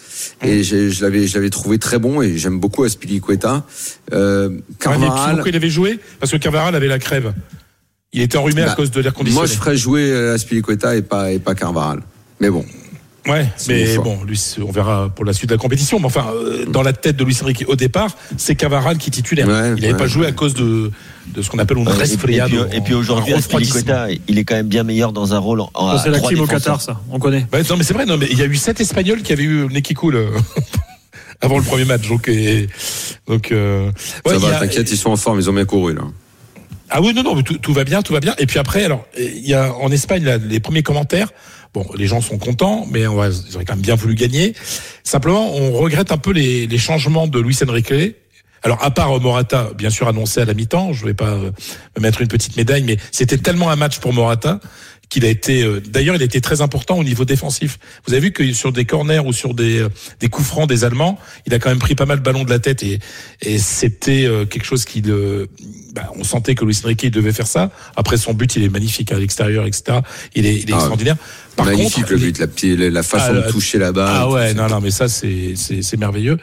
et 0.43 0.63
j'ai- 0.63 0.89
je 0.91 1.03
l'avais, 1.03 1.27
je 1.27 1.35
l'avais 1.35 1.49
trouvé 1.49 1.77
très 1.79 1.99
bon 1.99 2.21
et 2.21 2.37
j'aime 2.37 2.59
beaucoup 2.59 2.83
Aspilicueta. 2.83 3.63
Euh, 4.13 4.49
Ouais, 4.49 4.55
Carvajal, 4.79 5.33
pourquoi 5.35 5.49
il 5.49 5.55
avait 5.55 5.69
joué? 5.69 5.99
Parce 6.19 6.31
que 6.31 6.37
Carvajal 6.37 6.75
avait 6.75 6.87
la 6.87 6.99
crève. 6.99 7.33
Il 8.15 8.21
était 8.21 8.37
enrhumé 8.37 8.61
à 8.63 8.67
Bah, 8.67 8.75
cause 8.75 8.89
de 8.91 9.01
l'air 9.01 9.13
conditionné. 9.13 9.39
moi 9.41 9.45
je 9.45 9.59
ferais 9.59 9.75
jouer 9.77 10.09
euh, 10.09 10.33
Aspilicueta 10.33 10.95
et 10.95 11.01
pas 11.03 11.31
et 11.31 11.37
pas 11.39 11.53
Carvajal. 11.53 12.01
Mais 12.39 12.49
bon, 12.49 12.65
Ouais, 13.27 13.47
mais 13.67 13.97
bon, 13.97 14.19
lui, 14.23 14.39
on 14.65 14.71
verra 14.71 15.09
pour 15.09 15.25
la 15.25 15.33
suite 15.33 15.49
de 15.49 15.55
la 15.55 15.57
compétition. 15.57 15.97
Mais 15.99 16.05
enfin, 16.05 16.27
euh, 16.31 16.65
dans 16.67 16.83
la 16.83 16.93
tête 16.93 17.15
de 17.15 17.23
Luis 17.23 17.35
Enrique 17.41 17.65
au 17.67 17.75
départ, 17.75 18.15
c'est 18.37 18.53
Cavaral 18.55 18.99
qui 18.99 19.09
est 19.09 19.11
titulaire. 19.13 19.47
Ouais, 19.47 19.53
il 19.75 19.81
n'avait 19.81 19.93
ouais, 19.93 19.97
pas 19.97 20.05
joué 20.05 20.27
à 20.27 20.31
cause 20.31 20.53
de, 20.53 20.91
de 21.33 21.41
ce 21.41 21.49
qu'on 21.49 21.57
appelle 21.57 21.77
un 21.79 21.81
euh, 21.81 21.83
et, 21.85 21.89
puis- 21.89 21.97
et 21.97 22.01
resfriado. 22.03 22.65
puis, 22.69 22.81
puis 22.81 22.93
aujourd'hui, 22.93 23.33
il 24.27 24.37
est 24.37 24.43
quand 24.43 24.53
même 24.55 24.67
bien 24.67 24.83
meilleur 24.83 25.11
dans 25.11 25.33
un 25.33 25.39
rôle 25.39 25.61
en, 25.73 25.97
C'est 25.97 26.09
à 26.09 26.11
la 26.11 26.19
clim 26.19 26.39
au. 26.41 26.45
Qatar, 26.45 26.79
ça. 26.81 27.01
On 27.11 27.17
connaît. 27.17 27.47
Non, 27.69 27.77
mais 27.77 27.83
c'est 27.83 27.93
vrai, 27.95 28.05
non, 28.05 28.15
mais 28.17 28.27
il 28.31 28.37
y 28.37 28.43
a 28.43 28.45
eu 28.45 28.55
sept 28.55 28.79
Espagnols 28.79 29.23
qui 29.23 29.33
avaient 29.33 29.43
eu 29.43 29.63
le 29.67 29.73
nez 29.73 29.81
qui 29.81 29.95
coule 29.95 30.19
avant 31.41 31.57
le 31.57 31.63
premier 31.63 31.85
match. 31.85 32.07
Donc, 32.07 32.27
et- 32.27 32.67
donc 33.27 33.51
euh, 33.51 33.87
ouais, 34.27 34.33
ça 34.33 34.37
va, 34.37 34.59
t'inquiète, 34.59 34.91
ils 34.91 34.97
sont 34.97 35.09
en 35.09 35.15
forme, 35.17 35.39
ils 35.39 35.49
ont 35.49 35.53
bien 35.53 35.65
couru 35.65 35.95
là. 35.95 36.01
Ah 36.89 37.01
oui, 37.01 37.13
non, 37.13 37.23
non, 37.23 37.41
tout, 37.41 37.57
tout 37.57 37.73
va 37.73 37.83
bien, 37.83 38.01
tout 38.01 38.13
va 38.13 38.19
bien. 38.19 38.35
Et 38.37 38.45
puis 38.45 38.59
après, 38.59 38.83
alors, 38.83 39.05
il 39.17 39.47
y 39.47 39.53
a 39.53 39.73
en 39.73 39.91
Espagne 39.91 40.23
là, 40.23 40.37
les 40.37 40.59
premiers 40.59 40.83
commentaires. 40.83 41.29
Bon, 41.73 41.85
les 41.97 42.07
gens 42.07 42.21
sont 42.21 42.37
contents, 42.37 42.85
mais 42.89 43.05
on 43.07 43.15
va, 43.15 43.27
ils 43.27 43.55
auraient 43.55 43.65
quand 43.65 43.73
même 43.73 43.81
bien 43.81 43.95
voulu 43.95 44.15
gagner. 44.15 44.53
Simplement, 45.03 45.53
on 45.55 45.73
regrette 45.73 46.11
un 46.11 46.17
peu 46.17 46.31
les, 46.31 46.67
les 46.67 46.77
changements 46.77 47.27
de 47.27 47.39
Luis 47.39 47.57
Enrique. 47.67 48.15
Alors, 48.63 48.83
à 48.83 48.91
part 48.91 49.19
Morata, 49.19 49.69
bien 49.77 49.91
sûr 49.91 50.07
annoncé 50.07 50.41
à 50.41 50.45
la 50.45 50.53
mi-temps, 50.53 50.93
je 50.93 51.05
vais 51.05 51.13
pas 51.13 51.33
euh, 51.33 51.51
me 51.97 52.01
mettre 52.01 52.21
une 52.21 52.27
petite 52.27 52.57
médaille, 52.57 52.81
mais 52.83 52.97
c'était 53.11 53.37
tellement 53.37 53.69
un 53.69 53.75
match 53.75 53.99
pour 53.99 54.11
Morata 54.11 54.59
qu'il 55.09 55.25
a 55.25 55.29
été. 55.29 55.63
euh, 55.63 55.79
D'ailleurs, 55.79 56.15
il 56.15 56.21
a 56.21 56.25
été 56.25 56.41
très 56.41 56.61
important 56.61 56.97
au 56.97 57.03
niveau 57.03 57.25
défensif. 57.25 57.77
Vous 58.07 58.13
avez 58.13 58.21
vu 58.21 58.31
que 58.31 58.53
sur 58.53 58.71
des 58.71 58.85
corners 58.85 59.19
ou 59.25 59.33
sur 59.33 59.53
des 59.53 59.79
euh, 59.79 59.89
des 60.19 60.27
coups 60.29 60.47
francs 60.47 60.67
des 60.67 60.83
Allemands, 60.83 61.17
il 61.45 61.53
a 61.53 61.59
quand 61.59 61.69
même 61.69 61.79
pris 61.79 61.95
pas 61.95 62.05
mal 62.05 62.19
de 62.19 62.23
ballons 62.23 62.43
de 62.43 62.49
la 62.49 62.59
tête 62.59 62.83
et 62.83 62.99
et 63.41 63.57
c'était 63.59 64.25
euh, 64.25 64.45
quelque 64.45 64.65
chose 64.65 64.85
qui 64.85 65.01
le. 65.01 65.47
Bah, 65.93 66.11
on 66.17 66.23
sentait 66.25 66.55
que 66.55 66.65
Luis 66.65 66.77
Enrique 66.83 67.09
devait 67.09 67.31
faire 67.31 67.47
ça. 67.47 67.71
Après, 67.95 68.17
son 68.17 68.33
but, 68.33 68.55
il 68.57 68.63
est 68.63 68.69
magnifique 68.69 69.11
à 69.13 69.17
l'extérieur, 69.19 69.65
etc. 69.65 69.99
Il 70.35 70.45
est, 70.45 70.55
il 70.55 70.69
est 70.69 70.73
Ah, 70.73 70.77
extraordinaire. 70.77 71.15
Par 71.55 71.65
Magnifique 71.67 71.95
contre, 72.03 72.11
le 72.13 72.17
but, 72.17 72.39
la, 72.39 72.47
petite- 72.47 72.77
la 72.79 73.03
façon 73.03 73.27
Ah, 73.29 73.33
de 73.47 73.51
toucher 73.51 73.77
la 73.77 73.91
balle. 73.93 74.09
ah 74.09 74.29
ouais, 74.29 74.53
non, 74.53 74.67
non, 74.67 74.81
mais 74.81 74.91
ça, 74.91 75.07
c'est, 75.07 75.53
c'est, 75.55 75.81
c'est 75.81 75.97
merveilleux. 75.97 76.37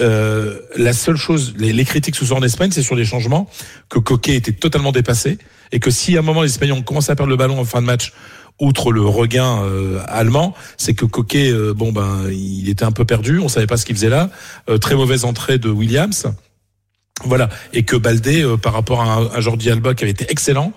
Euh, 0.00 0.58
la 0.76 0.92
seule 0.92 1.16
chose, 1.16 1.54
les, 1.56 1.72
les 1.72 1.84
critiques 1.84 2.16
soir 2.16 2.40
en 2.40 2.42
Espagne, 2.42 2.70
c'est 2.72 2.82
sur 2.82 2.96
les 2.96 3.04
changements, 3.04 3.48
que 3.88 3.98
Coquet 4.00 4.34
était 4.34 4.52
totalement 4.52 4.90
dépassé, 4.92 5.38
et 5.72 5.78
que 5.78 5.90
si 5.90 6.16
à 6.16 6.20
un 6.20 6.22
moment 6.22 6.42
les 6.42 6.50
Espagnols 6.50 6.78
ont 6.78 6.82
commencé 6.82 7.12
à 7.12 7.16
perdre 7.16 7.30
le 7.30 7.36
ballon 7.36 7.60
en 7.60 7.64
fin 7.64 7.80
de 7.80 7.86
match, 7.86 8.12
outre 8.60 8.90
le 8.90 9.02
regain 9.02 9.62
euh, 9.64 10.00
allemand, 10.08 10.54
c'est 10.78 10.94
que 10.94 11.04
Coquet, 11.04 11.50
euh, 11.50 11.72
bon 11.74 11.92
ben, 11.92 12.22
il 12.30 12.68
était 12.68 12.84
un 12.84 12.92
peu 12.92 13.04
perdu, 13.04 13.38
on 13.38 13.48
savait 13.48 13.66
pas 13.66 13.76
ce 13.76 13.84
qu'il 13.86 13.94
faisait 13.94 14.08
là. 14.08 14.30
Euh, 14.68 14.78
très 14.78 14.94
mauvaise 14.96 15.24
entrée 15.24 15.58
de 15.58 15.68
Williams. 15.68 16.26
Voilà, 17.24 17.48
et 17.72 17.82
que 17.84 17.96
Baldé, 17.96 18.42
euh, 18.42 18.56
par 18.56 18.72
rapport 18.74 19.00
à 19.00 19.14
un, 19.14 19.26
à 19.28 19.40
Jordi 19.40 19.70
Alba 19.70 19.94
qui 19.94 20.04
avait 20.04 20.10
été 20.10 20.26
excellent, 20.28 20.72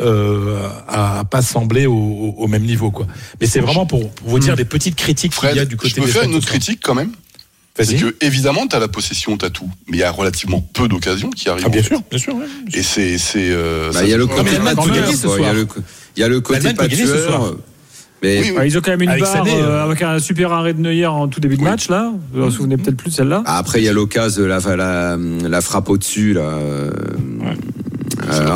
euh, 0.00 0.58
a 0.88 1.24
pas 1.24 1.42
semblé 1.42 1.86
au, 1.86 2.46
même 2.48 2.64
niveau 2.64 2.90
quoi. 2.90 3.06
Mais 3.40 3.46
c'est 3.46 3.60
vraiment 3.60 3.86
pour, 3.86 4.10
pour 4.10 4.28
vous 4.28 4.38
dire 4.38 4.56
les 4.56 4.64
petites 4.64 4.96
critiques 4.96 5.34
qu'il 5.34 5.56
y 5.56 5.58
a 5.58 5.64
du 5.64 5.76
côté 5.76 5.90
je 5.90 5.94
peux 5.96 6.06
des 6.06 6.12
faire 6.12 6.22
une 6.24 6.34
autre 6.34 6.46
critique 6.46 6.80
quand 6.82 6.94
même? 6.94 7.12
C'est 7.80 7.96
que 7.96 8.14
évidemment, 8.20 8.66
tu 8.66 8.76
as 8.76 8.78
la 8.78 8.88
possession, 8.88 9.38
tu 9.38 9.46
as 9.46 9.50
tout, 9.50 9.68
mais 9.88 9.96
il 9.96 10.00
y 10.00 10.04
a 10.04 10.10
relativement 10.10 10.60
peu 10.60 10.88
d'occasions 10.88 11.30
qui 11.30 11.48
arrivent. 11.48 11.64
Ah, 11.66 11.70
bien 11.70 11.82
sûr, 11.82 12.02
bien 12.10 12.18
sûr. 12.18 12.34
ouais. 12.34 12.44
Et 12.74 12.82
c'est 12.82 13.16
c'est 13.16 13.48
euh, 13.50 13.90
Bah, 13.92 14.00
il 14.04 14.10
y 14.10 14.12
a 14.12 14.18
le 14.18 14.26
côté. 14.26 14.50
Il 14.50 14.62
y 14.62 14.98
a 14.98 15.16
soir. 15.16 15.38
le, 15.54 15.66
il 16.16 16.20
y 16.20 16.22
a 16.22 16.28
le 16.28 16.40
côté 16.42 16.74
pas 16.74 16.86
tueur. 16.86 17.28
soir. 17.28 17.54
Mais 18.22 18.40
Oui, 18.40 18.50
oui. 18.50 18.56
Ah, 18.58 18.66
ils 18.66 18.76
ont 18.76 18.82
quand 18.82 18.90
même 18.90 19.02
une 19.02 19.08
Avec 19.08 19.22
barre 19.22 19.32
Sané, 19.32 19.54
euh, 19.54 19.64
euh, 19.64 19.84
avec 19.84 20.02
un 20.02 20.18
super 20.18 20.52
arrêt 20.52 20.74
de 20.74 20.80
Neuer 20.80 21.06
en 21.06 21.28
tout 21.28 21.40
début 21.40 21.56
de 21.56 21.62
Oui. 21.62 21.68
match 21.70 21.88
là. 21.88 22.12
Vous 22.32 22.42
vous 22.44 22.50
souvenez 22.50 22.76
peut-être 22.76 22.96
plus 22.96 23.10
de 23.10 23.14
celle-là? 23.16 23.42
Après, 23.46 23.80
il 23.80 23.84
y 23.84 23.88
a 23.88 23.92
l'occasion, 23.92 24.44
la, 24.46 24.60
la, 24.76 25.16
la 25.16 25.60
frappe 25.62 25.88
au-dessus. 25.88 26.34
Là. 26.34 26.58
Rudiger. 27.40 27.56
Ils 28.24 28.48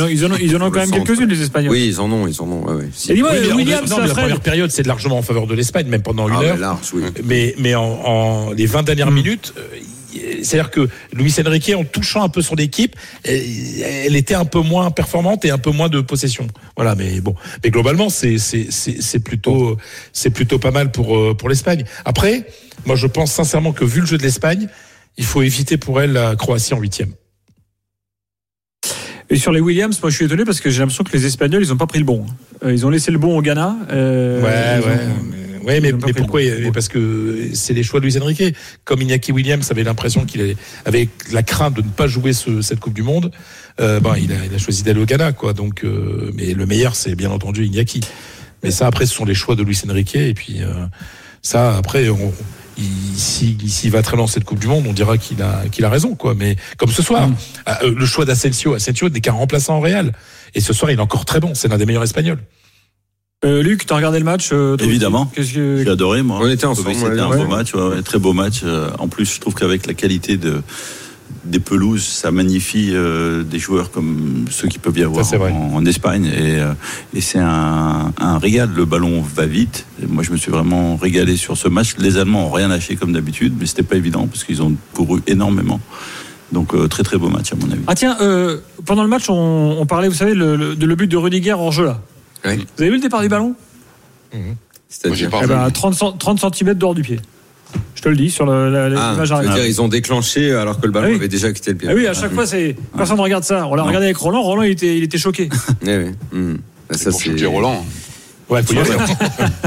en 0.00 0.02
ont, 0.04 0.08
ils 0.08 0.24
en 0.24 0.30
ont- 0.32 0.36
ils 0.40 0.56
en 0.56 0.62
ont 0.62 0.70
quand 0.70 0.80
même 0.80 0.90
quelques-unes 0.90 1.28
les 1.28 1.42
Espagnols. 1.42 1.72
Oui, 1.72 1.86
ils 1.86 2.00
en 2.00 2.10
ont, 2.10 2.26
ils 2.26 2.40
en 2.40 2.46
ont. 2.46 2.64
Ouais, 2.66 2.74
ouais. 2.74 2.88
Si. 2.94 3.12
Et 3.12 3.14
dis-moi, 3.14 3.32
Williams, 3.54 3.90
la 3.98 4.08
première 4.08 4.40
période, 4.40 4.70
c'est 4.70 4.86
largement 4.86 5.18
en 5.18 5.22
faveur 5.22 5.46
de 5.46 5.54
l'Espagne, 5.54 5.86
même 5.88 6.02
pendant 6.02 6.28
une 6.28 6.34
Ah, 6.36 6.40
mais 6.40 6.48
heure. 6.48 6.56
large, 6.58 6.88
oui. 6.94 7.02
Mais, 7.24 7.54
mais 7.58 7.74
en, 7.74 7.84
en 7.84 8.50
les 8.52 8.66
20 8.66 8.82
dernières 8.82 9.10
Mm. 9.10 9.14
minutes, 9.14 9.54
euh, 9.56 9.62
c'est-à-dire 10.42 10.70
que 10.70 10.88
Luis 11.12 11.34
Enrique, 11.44 11.72
en 11.76 11.84
touchant 11.84 12.22
un 12.22 12.28
peu 12.30 12.40
son 12.40 12.54
équipe, 12.56 12.96
euh, 13.28 13.38
elle 14.06 14.16
était 14.16 14.34
un 14.34 14.44
peu 14.46 14.60
moins 14.60 14.90
performante 14.90 15.44
et 15.44 15.50
un 15.50 15.58
peu 15.58 15.70
moins 15.70 15.88
de 15.88 16.00
possession. 16.00 16.46
Voilà, 16.76 16.94
mais 16.94 17.20
bon, 17.20 17.34
mais 17.62 17.70
globalement, 17.70 18.08
c'est 18.08 18.38
c'est 18.38 18.68
c'est 18.70 19.02
c'est 19.02 19.18
plutôt 19.20 19.76
c'est 20.12 20.30
plutôt 20.30 20.58
pas 20.58 20.70
mal 20.70 20.90
pour 20.90 21.16
euh, 21.16 21.34
pour 21.34 21.48
l'Espagne. 21.48 21.84
Après, 22.04 22.46
moi, 22.86 22.96
je 22.96 23.06
pense 23.06 23.32
sincèrement 23.32 23.72
que 23.72 23.84
vu 23.84 24.00
le 24.00 24.06
jeu 24.06 24.16
de 24.18 24.22
l'Espagne, 24.22 24.68
il 25.18 25.24
faut 25.24 25.42
éviter 25.42 25.76
pour 25.76 26.00
elle 26.00 26.12
la 26.12 26.34
Croatie 26.36 26.72
en 26.74 26.78
huitième. 26.80 27.12
Et 29.28 29.36
sur 29.36 29.50
les 29.52 29.60
Williams, 29.60 29.98
moi 30.02 30.10
je 30.10 30.16
suis 30.16 30.24
étonné 30.26 30.44
parce 30.44 30.60
que 30.60 30.70
j'ai 30.70 30.80
l'impression 30.80 31.02
que 31.04 31.12
les 31.12 31.26
Espagnols, 31.26 31.62
ils 31.62 31.72
ont 31.72 31.76
pas 31.76 31.86
pris 31.86 31.98
le 31.98 32.04
bon. 32.04 32.26
Euh, 32.64 32.72
Ils 32.72 32.86
ont 32.86 32.90
laissé 32.90 33.10
le 33.10 33.18
bon 33.18 33.36
au 33.36 33.42
Ghana. 33.42 33.76
euh, 33.90 34.40
Ouais, 34.40 34.86
ouais. 34.86 34.92
ont- 34.94 35.24
mais- 35.30 35.36
Ouais, 35.66 35.80
mais, 35.80 35.90
mais 35.90 36.12
pourquoi 36.12 36.40
bon. 36.62 36.70
Parce 36.70 36.86
que 36.86 37.48
c'est 37.52 37.74
les 37.74 37.82
choix 37.82 37.98
de 37.98 38.04
Luis 38.04 38.16
Enrique. 38.22 38.54
Comme 38.84 39.02
Iñaki 39.02 39.32
Williams 39.32 39.68
avait 39.72 39.82
l'impression 39.82 40.24
qu'il 40.24 40.40
avait- 40.40 40.56
avait 40.84 41.08
la 41.32 41.42
crainte 41.42 41.74
de 41.74 41.82
ne 41.82 41.88
pas 41.88 42.06
jouer 42.06 42.32
ce- 42.34 42.60
cette 42.62 42.78
Coupe 42.78 42.94
du 42.94 43.02
Monde, 43.02 43.32
euh, 43.80 43.98
ben, 43.98 44.14
il, 44.16 44.30
a, 44.30 44.36
il 44.48 44.54
a 44.54 44.58
choisi 44.58 44.84
d'aller 44.84 45.00
au 45.00 45.06
Ghana. 45.06 45.32
Quoi. 45.32 45.54
Donc, 45.54 45.82
euh, 45.82 46.30
mais 46.36 46.54
le 46.54 46.66
meilleur, 46.66 46.94
c'est 46.94 47.16
bien 47.16 47.32
entendu 47.32 47.64
Iñaki. 47.66 48.00
Mais 48.62 48.70
ça, 48.70 48.86
après, 48.86 49.06
ce 49.06 49.14
sont 49.16 49.24
les 49.24 49.34
choix 49.34 49.56
de 49.56 49.64
Luis 49.64 49.82
Enrique. 49.90 50.14
Et 50.14 50.34
puis, 50.34 50.58
euh, 50.60 50.72
ça, 51.42 51.76
après, 51.76 52.10
on, 52.10 52.32
il- 52.78 53.18
si- 53.18 53.56
s'il 53.68 53.90
va 53.90 54.02
très 54.02 54.16
loin 54.16 54.26
cette 54.26 54.44
Coupe 54.44 54.58
du 54.58 54.66
Monde, 54.66 54.84
on 54.88 54.92
dira 54.92 55.18
qu'il 55.18 55.42
a, 55.42 55.62
qu'il 55.70 55.84
a 55.84 55.90
raison. 55.90 56.14
Quoi. 56.14 56.34
Mais 56.34 56.56
comme 56.76 56.90
ce 56.90 57.02
soir, 57.02 57.28
ah, 57.66 57.78
euh, 57.82 57.94
le 57.96 58.06
choix 58.06 58.24
d'Asensio, 58.24 58.74
Asensio 58.74 59.08
n'est 59.08 59.20
qu'un 59.20 59.32
remplaçant 59.32 59.76
en 59.76 59.80
Real. 59.80 60.12
Et 60.54 60.60
ce 60.60 60.72
soir, 60.72 60.90
il 60.90 60.98
est 60.98 61.02
encore 61.02 61.24
très 61.24 61.40
bon. 61.40 61.54
C'est 61.54 61.68
l'un 61.68 61.78
des 61.78 61.86
meilleurs 61.86 62.02
Espagnols. 62.04 62.38
Euh, 63.44 63.62
Luc, 63.62 63.84
t'as 63.84 63.96
regardé 63.96 64.18
le 64.18 64.24
match 64.24 64.48
euh, 64.52 64.76
Évidemment. 64.78 65.26
que 65.26 65.42
J'ai 65.42 65.86
adoré, 65.88 66.22
moi. 66.22 66.38
On 66.40 66.48
était 66.48 66.64
ensemble, 66.64 66.94
C'était 66.94 67.10
ouais, 67.10 67.20
un 67.20 67.28
ouais. 67.28 67.36
beau 67.36 67.46
match, 67.46 67.74
ouais, 67.74 67.82
ouais, 67.82 68.02
très 68.02 68.18
beau 68.18 68.32
match. 68.32 68.60
Euh, 68.64 68.88
En 68.98 69.08
plus, 69.08 69.34
je 69.34 69.40
trouve 69.40 69.54
qu'avec 69.54 69.86
la 69.86 69.92
qualité 69.94 70.36
de, 70.38 70.62
des 71.44 71.60
pelouses, 71.60 72.04
ça 72.04 72.30
magnifie 72.30 72.90
euh, 72.92 73.42
des 73.44 73.58
joueurs 73.58 73.90
comme 73.90 74.46
ceux 74.50 74.68
qui 74.68 74.78
peuvent 74.78 74.98
y 74.98 75.02
avoir 75.02 75.24
Ça, 75.24 75.38
en, 75.40 75.74
en 75.74 75.84
Espagne. 75.86 76.26
Et, 76.26 76.58
euh, 76.60 76.72
et 77.14 77.20
c'est 77.20 77.38
un, 77.38 78.12
un 78.18 78.38
régal. 78.38 78.70
Le 78.74 78.84
ballon 78.84 79.20
va 79.22 79.46
vite. 79.46 79.86
Et 80.02 80.06
moi, 80.06 80.22
je 80.22 80.32
me 80.32 80.36
suis 80.36 80.50
vraiment 80.50 80.96
régalé 80.96 81.36
sur 81.36 81.56
ce 81.56 81.68
match. 81.68 81.96
Les 81.98 82.16
Allemands 82.16 82.46
ont 82.48 82.50
rien 82.50 82.68
lâché 82.68 82.96
comme 82.96 83.12
d'habitude, 83.12 83.54
mais 83.58 83.66
c'était 83.66 83.82
pas 83.84 83.96
évident 83.96 84.26
parce 84.26 84.44
qu'ils 84.44 84.62
ont 84.62 84.74
couru 84.92 85.20
énormément. 85.26 85.80
Donc, 86.52 86.74
euh, 86.74 86.86
très 86.88 87.02
très 87.02 87.16
beau 87.18 87.28
match, 87.28 87.52
à 87.52 87.56
mon 87.56 87.70
avis. 87.70 87.82
Ah 87.86 87.94
tiens, 87.94 88.16
euh, 88.20 88.58
pendant 88.84 89.02
le 89.02 89.08
match, 89.08 89.28
on, 89.28 89.76
on 89.80 89.86
parlait, 89.86 90.08
vous 90.08 90.14
savez, 90.14 90.34
le, 90.34 90.56
le, 90.56 90.76
de 90.76 90.86
le 90.86 90.94
but 90.94 91.08
de 91.08 91.16
Rudiger 91.16 91.52
hors 91.52 91.72
jeu 91.72 91.84
là. 91.86 92.00
Oui. 92.44 92.66
Vous 92.76 92.82
avez 92.82 92.90
vu 92.90 92.96
le 92.96 93.02
départ 93.02 93.20
du 93.22 93.28
ballon? 93.28 93.54
Moi, 94.32 94.42
j'ai 94.42 94.54
C'est-à-dire. 94.88 95.30
pas 95.30 95.40
eh 95.42 95.46
ben, 95.46 95.60
revu. 95.64 95.72
30, 95.72 95.94
cent- 95.94 96.12
30 96.12 96.54
cm 96.54 96.74
dehors 96.74 96.94
du 96.94 97.02
pied. 97.02 97.18
Je 97.96 98.02
te 98.02 98.08
le 98.08 98.16
dis 98.16 98.30
sur 98.30 98.48
Ah, 98.50 98.88
l'image 98.88 99.28
veut 99.30 99.34
arrière. 99.36 99.54
dire 99.54 99.66
ils 99.66 99.80
ont 99.82 99.88
déclenché 99.88 100.52
alors 100.52 100.78
que 100.78 100.86
le 100.86 100.92
ballon 100.92 101.06
Ah 101.06 101.10
oui. 101.10 101.16
avait 101.16 101.28
déjà 101.28 101.50
quitté 101.52 101.72
le 101.72 101.76
pied. 101.78 101.88
Ah 101.90 101.94
oui, 101.94 102.06
à 102.06 102.12
chaque 102.14 102.32
fois, 102.34 102.46
c'est 102.46 102.76
personne 102.96 103.16
ne 103.16 103.22
regarde 103.22 103.42
ça. 103.44 103.66
On 103.66 103.74
l'a 103.74 103.82
regardé 103.82 104.06
avec 104.06 104.18
Roland. 104.18 104.42
Roland, 104.42 104.62
il 104.62 104.72
était, 104.72 104.96
il 104.98 105.02
était 105.04 105.18
choqué. 105.18 105.48
Eh 105.86 105.96
oui. 105.96 106.04
Bah, 106.32 106.38
C'est 106.90 107.04
Ça, 107.04 107.10
pour 107.10 107.20
c'est- 107.20 107.30
choquer 107.30 107.46
Roland. 107.46 107.84
Ouais. 108.48 108.62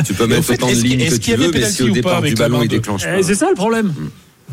Tu 0.05 0.13
peux 0.13 0.27
mettre 0.27 0.43
fait, 0.43 0.53
autant 0.53 0.67
de 0.67 0.73
lignes 0.73 1.09
que 1.09 1.15
y 1.15 1.19
tu 1.19 1.35
veux, 1.35 1.51
mais 1.51 1.65
si 1.69 1.83
au 1.83 1.89
départ 1.89 2.21
du 2.21 2.33
ballon 2.35 2.61
il 2.61 2.69
déclenche 2.69 3.03
Eh, 3.11 3.17
pas. 3.17 3.23
c'est 3.23 3.35
ça 3.35 3.49
le 3.49 3.55
problème. 3.55 3.91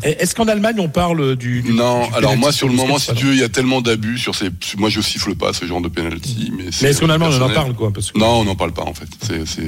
Est-ce 0.03 0.35
qu'en 0.35 0.47
Allemagne, 0.47 0.75
on 0.79 0.89
parle 0.89 1.35
du. 1.35 1.61
du 1.61 1.73
Non, 1.73 2.07
du 2.07 2.13
alors 2.15 2.37
moi 2.37 2.51
sur 2.51 2.67
le 2.67 2.73
moment, 2.75 2.99
si 2.99 3.13
tu 3.15 3.25
veux, 3.25 3.33
il 3.33 3.39
y 3.39 3.43
a 3.43 3.49
tellement 3.49 3.81
d'abus 3.81 4.17
sur 4.19 4.35
ces. 4.35 4.49
Moi, 4.77 4.89
je 4.89 5.01
siffle 5.01 5.33
pas 5.35 5.53
ce 5.53 5.65
genre 5.65 5.81
de 5.81 5.87
penalty. 5.87 6.51
Mais, 6.55 6.65
Mais 6.81 6.89
est-ce 6.89 6.99
qu'en 7.01 7.09
Allemagne, 7.09 7.31
on 7.39 7.41
en 7.43 7.49
parle, 7.49 7.73
quoi 7.73 7.91
parce 7.91 8.11
que... 8.11 8.19
Non, 8.19 8.41
on 8.41 8.43
n'en 8.45 8.55
parle 8.55 8.73
pas 8.73 8.83
en 8.83 8.93
fait. 8.93 9.07
C'est, 9.23 9.63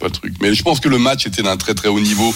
pas 0.00 0.08
de 0.08 0.12
truc. 0.14 0.34
Mais 0.42 0.52
je 0.54 0.62
pense 0.62 0.80
que 0.80 0.88
le 0.88 0.98
match 0.98 1.26
était 1.26 1.42
d'un 1.42 1.56
très 1.56 1.74
très 1.74 1.88
haut 1.88 2.00
niveau, 2.00 2.34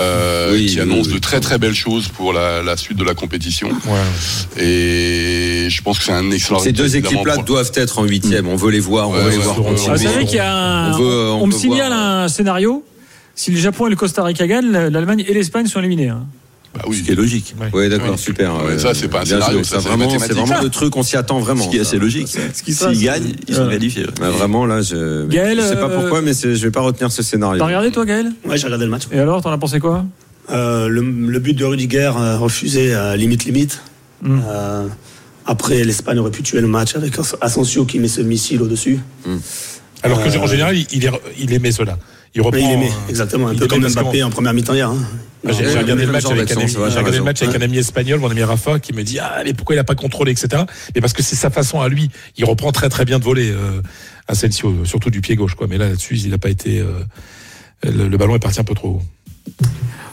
euh, 0.00 0.52
Oui, 0.54 0.66
qui 0.66 0.80
annonce 0.80 1.06
oui. 1.06 1.14
de 1.14 1.18
très 1.18 1.40
très 1.40 1.58
belles 1.58 1.74
choses 1.74 2.08
pour 2.08 2.32
la, 2.32 2.62
la 2.62 2.76
suite 2.76 2.98
de 2.98 3.04
la 3.04 3.14
compétition. 3.14 3.68
Ouais. 3.70 4.62
Et 4.62 5.70
je 5.70 5.82
pense 5.82 5.98
que 5.98 6.04
c'est 6.04 6.12
un 6.12 6.30
excellent. 6.30 6.58
Ces 6.58 6.72
deux 6.72 6.96
équipes-là 6.96 7.34
pour- 7.34 7.44
doivent 7.44 7.72
être 7.74 7.98
en 7.98 8.04
huitième. 8.04 8.48
On 8.48 8.56
veut 8.56 8.70
les 8.70 8.80
voir, 8.80 9.08
on 9.08 9.12
Ouais, 9.14 9.22
veut 9.22 9.30
les 9.30 9.36
ouais, 9.38 9.42
voir 9.44 9.58
ouais, 9.60 9.64
continuer. 9.70 9.90
Ah, 9.90 9.96
vous 9.96 10.02
savez 10.02 10.24
qu'il 10.24 10.36
y 10.36 10.40
a 10.40 10.52
un. 10.56 10.92
On 10.92 10.98
veut- 10.98 11.30
on 11.30 11.46
me 11.46 11.52
signale 11.52 11.92
voir. 11.92 12.22
un 12.24 12.28
scénario. 12.28 12.84
Si 13.34 13.50
le 13.50 13.58
Japon 13.58 13.86
et 13.86 13.90
le 13.90 13.96
Costa 13.96 14.22
Rica 14.24 14.46
gagnent, 14.46 14.70
l'Allemagne 14.70 15.24
et 15.26 15.32
l'Espagne 15.32 15.66
sont 15.66 15.78
éliminés. 15.80 16.08
hein. 16.08 16.26
Bah 16.74 16.80
Ce 16.84 16.88
oui. 16.90 17.02
qui 17.02 17.12
est 17.12 17.14
logique. 17.14 17.54
Ouais. 17.60 17.68
Oui, 17.74 17.88
d'accord, 17.90 18.18
super. 18.18 18.54
Ouais, 18.56 18.72
euh, 18.72 18.78
ça, 18.78 18.94
c'est 18.94 19.08
pas 19.08 19.20
un 19.20 19.24
scénario, 19.26 19.62
c'est 19.62 19.76
vraiment, 19.76 20.08
vraiment 20.08 20.62
le 20.62 20.70
truc, 20.70 20.96
on 20.96 21.02
s'y 21.02 21.16
attend 21.18 21.38
vraiment. 21.38 21.64
Ce 21.64 21.68
qui 21.68 21.76
est 21.76 21.80
assez 21.80 21.98
logique. 21.98 22.28
S'ils 22.28 23.02
gagnent, 23.02 23.34
ils 23.46 23.54
sont 23.54 23.68
qualifiés. 23.68 24.06
Ouais, 24.20 24.30
vraiment, 24.30 24.64
là, 24.64 24.80
je 24.80 25.26
Gaël, 25.26 25.58
je 25.60 25.66
sais 25.66 25.76
pas 25.76 25.88
euh, 25.90 26.00
pourquoi, 26.00 26.22
mais 26.22 26.32
c'est- 26.32 26.54
je 26.54 26.62
vais 26.64 26.70
pas 26.70 26.80
retenir 26.80 27.12
ce 27.12 27.22
scénario. 27.22 27.58
T'as 27.58 27.66
regardé 27.66 27.90
toi 27.90 28.06
Gaël? 28.06 28.32
Ouais, 28.46 28.56
j'ai 28.56 28.64
regardé 28.64 28.86
le 28.86 28.90
match. 28.90 29.02
Et 29.12 29.18
alors, 29.18 29.42
t'en 29.42 29.50
as 29.52 29.58
pensé 29.58 29.80
quoi? 29.80 30.04
Euh, 30.50 30.88
le, 30.88 31.02
le 31.02 31.38
but 31.38 31.52
de 31.54 31.64
Rudiger 31.64 32.10
euh, 32.16 32.38
refusé 32.38 32.94
à 32.94 33.16
limite 33.16 33.44
limite. 33.44 33.80
Mm. 34.22 34.40
Euh, 34.48 34.86
après, 35.46 35.84
l'Espagne 35.84 36.18
aurait 36.20 36.30
pu 36.30 36.42
tuer 36.42 36.60
le 36.62 36.68
match 36.68 36.96
avec 36.96 37.12
Asensio 37.40 37.84
qui 37.84 37.98
met 37.98 38.08
ce 38.08 38.22
missile 38.22 38.62
au-dessus. 38.62 38.98
Alors 40.02 40.22
que 40.22 40.28
Euh, 40.28 40.40
en 40.40 40.46
général, 40.46 40.76
il, 40.76 40.86
il, 40.92 41.04
est- 41.04 41.10
il 41.38 41.52
aimait 41.52 41.70
cela. 41.72 41.98
Il 42.34 42.40
reprend. 42.40 42.58
Mais 42.58 42.64
il 42.66 42.72
aimait, 42.72 42.86
euh, 42.88 43.10
exactement. 43.10 43.48
Un 43.48 43.52
il 43.52 43.58
peu 43.58 43.66
comme 43.66 43.86
Mbappé 43.86 44.22
en 44.22 44.30
première 44.30 44.54
mi-temps 44.54 44.72
hier. 44.74 44.88
hein. 44.88 44.96
J'ai 45.44 45.78
regardé 45.78 46.06
le 46.06 46.12
match 46.12 46.24
avec 46.26 46.50
un 46.52 46.56
ami, 46.56 46.68
c'est 46.68 46.78
vrai, 46.78 46.88
j'ai 46.88 46.94
t'as 46.94 47.00
regardé 47.00 47.02
le 47.02 47.10
raison. 47.10 47.24
match 47.24 47.42
avec 47.42 47.54
Ouais. 47.56 47.60
un 47.60 47.64
ami 47.64 47.78
espagnol, 47.78 48.20
mon 48.20 48.30
ami 48.30 48.42
Rafa, 48.42 48.78
qui 48.78 48.92
me 48.92 49.02
dit 49.02 49.18
ah 49.18 49.42
mais 49.44 49.54
pourquoi 49.54 49.74
il 49.74 49.78
a 49.78 49.84
pas 49.84 49.94
contrôlé 49.96 50.30
etc. 50.32 50.62
Mais 50.94 51.00
parce 51.00 51.12
que 51.12 51.22
c'est 51.22 51.34
sa 51.36 51.50
façon 51.50 51.80
à 51.80 51.88
lui. 51.88 52.10
Il 52.36 52.44
reprend 52.44 52.70
très 52.70 52.88
très 52.88 53.04
bien 53.04 53.18
de 53.18 53.24
voler 53.24 53.50
euh, 53.50 53.80
Asensio, 54.28 54.84
surtout 54.84 55.10
du 55.10 55.20
pied 55.20 55.34
gauche 55.34 55.54
quoi. 55.56 55.66
Mais 55.68 55.78
là 55.78 55.88
là-dessus 55.88 56.16
il 56.16 56.30
n'a 56.30 56.38
pas 56.38 56.50
été. 56.50 56.78
euh, 56.80 57.00
le, 57.84 58.06
le 58.08 58.16
ballon 58.16 58.36
est 58.36 58.38
parti 58.38 58.60
un 58.60 58.64
peu 58.64 58.74
trop 58.74 58.88
haut. 58.88 59.02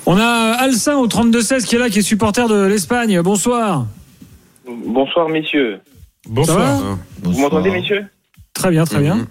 On 0.08 0.18
a 0.18 0.56
Alcin 0.60 0.96
au 0.98 1.08
32-16 1.08 1.66
qui 1.66 1.76
est 1.76 1.80
là, 1.80 1.90
qui 1.90 2.00
est 2.00 2.02
supporter 2.02 2.48
de 2.48 2.66
l'Espagne. 2.66 3.22
Bonsoir. 3.22 3.86
Bonsoir 4.68 5.30
messieurs. 5.30 5.80
Bonsoir. 6.28 6.98
Vous 7.22 7.40
m'entendez 7.40 7.70
messieurs? 7.70 8.06
Très 8.54 8.72
bien, 8.72 8.84
très 8.86 9.00
bien. 9.02 9.28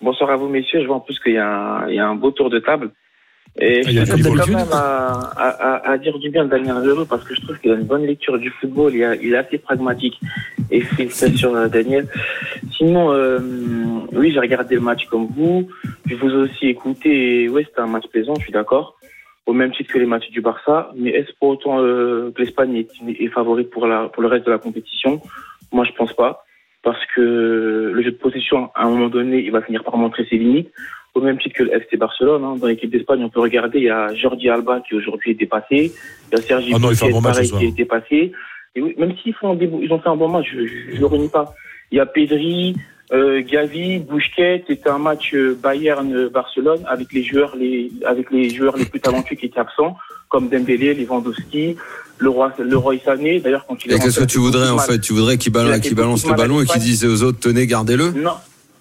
Bonsoir 0.00 0.30
à 0.30 0.36
vous 0.36 0.48
messieurs. 0.48 0.80
Je 0.82 0.86
vois 0.86 0.96
en 0.96 1.00
plus 1.00 1.18
qu'il 1.18 1.34
y, 1.34 1.38
a 1.38 1.46
un- 1.48 1.88
il 1.88 1.96
y 1.96 1.98
a 1.98 2.06
un 2.06 2.14
beau 2.14 2.30
tour 2.30 2.48
de 2.50 2.58
table. 2.60 2.90
Et 3.58 3.82
Ah, 3.84 3.90
je 3.90 4.04
tenais 4.12 4.22
quand 4.36 4.46
même 4.46 4.72
à, 4.72 5.08
à, 5.36 5.90
à- 5.92 5.98
dire 5.98 6.16
du 6.18 6.30
bien 6.30 6.44
de 6.44 6.50
Daniel 6.50 6.78
Riolo 6.78 7.04
parce 7.04 7.24
que 7.24 7.34
je 7.34 7.40
trouve 7.42 7.58
qu'il 7.58 7.72
a 7.72 7.74
une 7.74 7.82
bonne 7.84 8.06
lecture 8.06 8.38
du 8.38 8.48
football. 8.50 8.94
Il, 8.94 9.04
a- 9.04 9.16
il 9.16 9.34
est 9.34 9.36
assez 9.36 9.58
pragmatique. 9.58 10.18
Et 10.70 10.80
félicitations 10.80 11.54
à 11.56 11.68
Daniel. 11.68 12.06
Sinon, 12.76 13.12
euh, 13.12 13.38
oui, 14.12 14.30
j'ai 14.32 14.38
regardé 14.40 14.76
le 14.76 14.80
match 14.80 15.04
comme 15.06 15.26
vous. 15.36 15.68
Je 16.06 16.14
vous 16.14 16.30
ai 16.30 16.36
aussi 16.36 16.66
écouté. 16.68 17.42
Et 17.44 17.48
ouais, 17.48 17.64
c'était 17.64 17.80
un 17.80 17.86
match 17.88 18.06
plaisant, 18.06 18.34
je 18.36 18.42
suis 18.44 18.52
d'accord. 18.52 18.96
Au 19.46 19.52
même 19.52 19.72
titre 19.72 19.92
que 19.92 19.98
les 19.98 20.06
matchs 20.06 20.30
du 20.30 20.40
Barça. 20.40 20.92
Mais 20.96 21.10
est-ce 21.10 21.32
pour 21.38 21.48
autant 21.48 21.80
euh, 21.80 22.30
que 22.34 22.42
l'Espagne 22.42 22.76
est, 22.76 22.88
est 23.24 23.28
favorite 23.28 23.68
pour, 23.70 23.86
la, 23.86 24.08
pour 24.08 24.22
le 24.22 24.28
reste 24.28 24.46
de 24.46 24.52
la 24.52 24.58
compétition? 24.58 25.20
Moi, 25.72 25.84
je 25.84 25.92
pense 25.92 26.12
pas. 26.12 26.44
Parce 26.82 27.00
que 27.14 27.92
le 27.94 28.02
jeu 28.02 28.12
de 28.12 28.16
possession, 28.16 28.70
à 28.74 28.84
un 28.84 28.90
moment 28.90 29.08
donné, 29.08 29.38
il 29.38 29.50
va 29.50 29.62
finir 29.62 29.84
par 29.84 29.96
montrer 29.96 30.26
ses 30.28 30.36
limites. 30.36 30.70
Au 31.14 31.20
même 31.20 31.38
titre 31.38 31.56
que 31.56 31.64
le 31.64 31.74
FC 31.74 31.96
Barcelone, 31.96 32.44
hein. 32.44 32.56
dans 32.56 32.68
l'équipe 32.68 32.90
d'Espagne, 32.90 33.22
on 33.24 33.30
peut 33.30 33.40
regarder, 33.40 33.78
il 33.78 33.84
y 33.84 33.90
a 33.90 34.14
Jordi 34.14 34.48
Alba 34.48 34.80
qui 34.88 34.94
aujourd'hui 34.94 35.32
est 35.32 35.34
dépassé, 35.34 35.92
il 36.30 36.36
y 36.36 36.38
a 36.38 36.40
Sergi 36.40 36.72
Ah 36.74 36.78
non, 36.78 36.90
bon 37.10 37.20
pareil, 37.22 37.50
qui 37.50 37.66
est 37.66 37.76
dépassé. 37.76 38.32
Et 38.76 38.80
oui, 38.80 38.94
même 38.96 39.16
s'ils 39.16 39.34
font 39.34 39.54
des, 39.54 39.68
ils 39.82 39.92
ont 39.92 39.98
fait 39.98 40.08
un 40.08 40.16
bon 40.16 40.28
match, 40.28 40.46
je, 40.52 40.64
je 40.94 41.00
le 41.00 41.06
renie 41.06 41.28
pas. 41.28 41.52
Il 41.90 41.98
y 41.98 42.00
a 42.00 42.06
Pedri, 42.06 42.76
euh, 43.12 43.42
Gavi, 43.42 43.98
Busquets, 43.98 44.64
c'était 44.68 44.88
un 44.88 44.98
match 44.98 45.34
euh, 45.34 45.58
Bayern-Barcelone 45.60 46.84
avec 46.86 47.12
les 47.12 47.24
joueurs 47.24 47.56
les 47.56 47.90
avec 48.06 48.30
les 48.30 48.48
joueurs 48.50 48.76
les 48.76 48.84
plus 48.84 49.00
talentueux 49.00 49.34
qui 49.34 49.46
étaient 49.46 49.58
absents, 49.58 49.96
comme 50.30 50.48
Dembélé, 50.48 50.94
Lewandowski, 50.94 51.76
le 52.18 52.28
roi 52.30 52.52
le 52.58 52.76
roi 52.76 52.94
Sané. 53.04 53.40
D'ailleurs, 53.40 53.66
quand 53.66 53.84
il 53.84 53.92
Et 53.92 53.98
qu'est-ce 53.98 54.20
que 54.20 54.24
tu 54.24 54.38
voudrais 54.38 54.70
en 54.70 54.78
fait? 54.78 54.98
Tu 55.00 55.12
voudrais 55.12 55.36
qu'il 55.36 55.52
balance, 55.52 55.80
qu'il 55.80 55.94
balance 55.94 56.26
le 56.26 56.34
ballon 56.34 56.62
et 56.62 56.66
qu'il 56.66 56.80
dise 56.80 57.04
aux 57.04 57.22
autres 57.22 57.40
tenez, 57.40 57.66
gardez-le? 57.66 58.12
Non, 58.12 58.32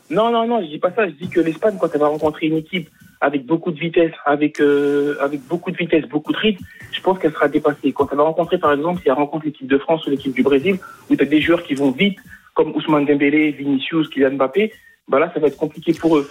non, 0.09 0.31
non, 0.31 0.47
non, 0.47 0.61
je 0.61 0.67
dis 0.67 0.79
pas 0.79 0.91
ça. 0.91 1.07
Je 1.07 1.13
dis 1.13 1.27
que 1.27 1.41
l'Espagne, 1.41 1.75
quand 1.79 1.89
elle 1.93 1.99
va 1.99 2.07
rencontrer 2.07 2.47
une 2.47 2.57
équipe 2.57 2.89
avec 3.21 3.45
beaucoup 3.45 3.71
de 3.71 3.79
vitesse, 3.79 4.13
avec 4.25 4.61
euh, 4.61 5.15
avec 5.21 5.41
beaucoup 5.47 5.71
de 5.71 5.77
vitesse, 5.77 6.05
beaucoup 6.07 6.31
de 6.31 6.37
rythme, 6.37 6.63
je 6.91 7.01
pense 7.01 7.19
qu'elle 7.19 7.33
sera 7.33 7.47
dépassée. 7.47 7.91
Quand 7.91 8.07
elle 8.11 8.17
va 8.17 8.23
rencontrer, 8.23 8.57
par 8.57 8.71
exemple, 8.71 9.01
si 9.01 9.09
elle 9.09 9.15
rencontre 9.15 9.45
l'équipe 9.45 9.67
de 9.67 9.77
France 9.77 10.05
ou 10.05 10.11
l'équipe 10.11 10.33
du 10.33 10.43
Brésil, 10.43 10.77
où 11.09 11.15
tu 11.15 11.21
as 11.21 11.25
des 11.25 11.41
joueurs 11.41 11.63
qui 11.63 11.73
vont 11.73 11.91
vite, 11.91 12.17
comme 12.53 12.75
Ousmane 12.75 13.05
Dembélé, 13.05 13.51
Vinicius, 13.51 14.07
Kylian 14.09 14.31
Mbappé, 14.31 14.71
bah 15.07 15.19
là, 15.19 15.31
ça 15.33 15.39
va 15.39 15.47
être 15.47 15.57
compliqué 15.57 15.93
pour 15.93 16.17
eux. 16.17 16.29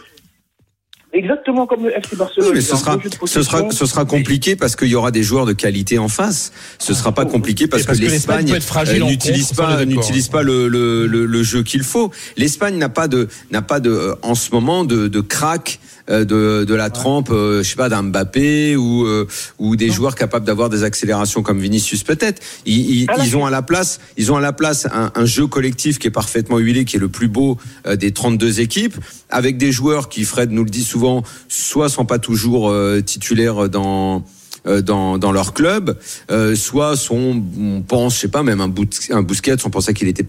Exactement 1.12 1.66
comme 1.66 1.84
le 1.84 1.96
FC 1.96 2.16
Barcelone. 2.16 2.48
Oui, 2.50 2.56
mais 2.56 2.60
ce 2.60 2.76
sera, 2.76 2.98
ce 3.24 3.42
sera, 3.42 3.58
possession. 3.60 3.70
ce 3.70 3.86
sera 3.86 4.04
compliqué 4.04 4.56
parce 4.56 4.76
qu'il 4.76 4.88
y 4.88 4.94
aura 4.94 5.10
des 5.10 5.22
joueurs 5.22 5.46
de 5.46 5.54
qualité 5.54 5.98
en 5.98 6.08
face. 6.08 6.52
Ce 6.78 6.92
sera 6.92 7.12
pas 7.12 7.24
compliqué 7.24 7.66
parce, 7.66 7.84
que 7.84 7.92
que 7.92 7.98
l'Espagne 7.98 8.52
euh, 8.52 8.98
n'utilise 9.06 9.52
pas, 9.54 9.86
n'utilise 9.86 10.28
pas 10.28 10.42
le, 10.42 10.68
le, 10.68 11.06
le, 11.06 11.24
le 11.24 11.42
jeu 11.42 11.62
qu'il 11.62 11.82
faut. 11.82 12.10
L'Espagne 12.36 12.76
n'a 12.76 12.90
pas 12.90 13.08
de, 13.08 13.28
n'a 13.50 13.62
pas 13.62 13.80
de, 13.80 13.90
euh, 13.90 14.14
en 14.20 14.34
ce 14.34 14.50
moment 14.50 14.84
de, 14.84 15.08
de 15.08 15.20
crack 15.20 15.80
de, 16.08 16.64
de 16.64 16.74
la 16.74 16.90
trempe, 16.90 17.30
euh, 17.30 17.62
je 17.62 17.68
sais 17.68 17.76
pas, 17.76 17.88
d'un 17.88 18.02
Mbappé 18.02 18.76
ou, 18.76 19.04
euh, 19.04 19.26
ou 19.58 19.76
des 19.76 19.90
joueurs 19.90 20.14
capables 20.14 20.46
d'avoir 20.46 20.68
des 20.68 20.82
accélérations 20.84 21.42
comme 21.42 21.60
Vinicius 21.60 22.02
peut-être. 22.02 22.42
Ils, 22.64 23.02
ils, 23.02 23.06
Ah, 23.08 23.16
là, 23.16 23.24
ils 23.24 23.36
ont 23.36 23.44
à 23.44 23.50
la 23.50 23.62
place, 23.62 24.00
ils 24.16 24.32
ont 24.32 24.36
à 24.36 24.40
la 24.40 24.52
place 24.52 24.86
un, 24.92 25.12
un 25.14 25.24
jeu 25.26 25.46
collectif 25.46 25.98
qui 25.98 26.06
est 26.06 26.12
parfaitement 26.12 26.58
huilé, 26.58 26.84
qui 26.84 26.96
est 26.96 27.00
le 27.00 27.08
plus 27.08 27.28
beau 27.28 27.58
euh, 27.86 27.96
des 27.96 28.12
32 28.12 28.60
équipes, 28.60 28.96
avec 29.30 29.58
des 29.58 29.72
joueurs 29.72 30.08
qui, 30.08 30.24
Fred 30.24 30.50
nous 30.50 30.64
le 30.64 30.70
dit 30.70 30.84
souvent, 30.84 31.22
soit 31.48 31.88
sont 31.88 32.06
pas 32.06 32.18
toujours 32.18 32.70
euh, 32.70 33.00
titulaires 33.00 33.68
dans 33.68 34.16
euh, 34.16 34.20
dans, 34.66 35.18
dans 35.18 35.32
leur 35.32 35.54
club, 35.54 35.96
euh, 36.30 36.54
soit 36.54 36.96
sont, 36.96 37.42
on 37.58 37.82
pense, 37.82 38.16
je 38.16 38.20
sais 38.20 38.28
pas, 38.28 38.42
même 38.42 38.60
un, 38.60 38.68
bout 38.68 38.88
un 39.10 39.22
Busquets, 39.22 39.64
on 39.64 39.70
pensait 39.70 39.94
qu'il 39.94 40.08
était 40.08 40.26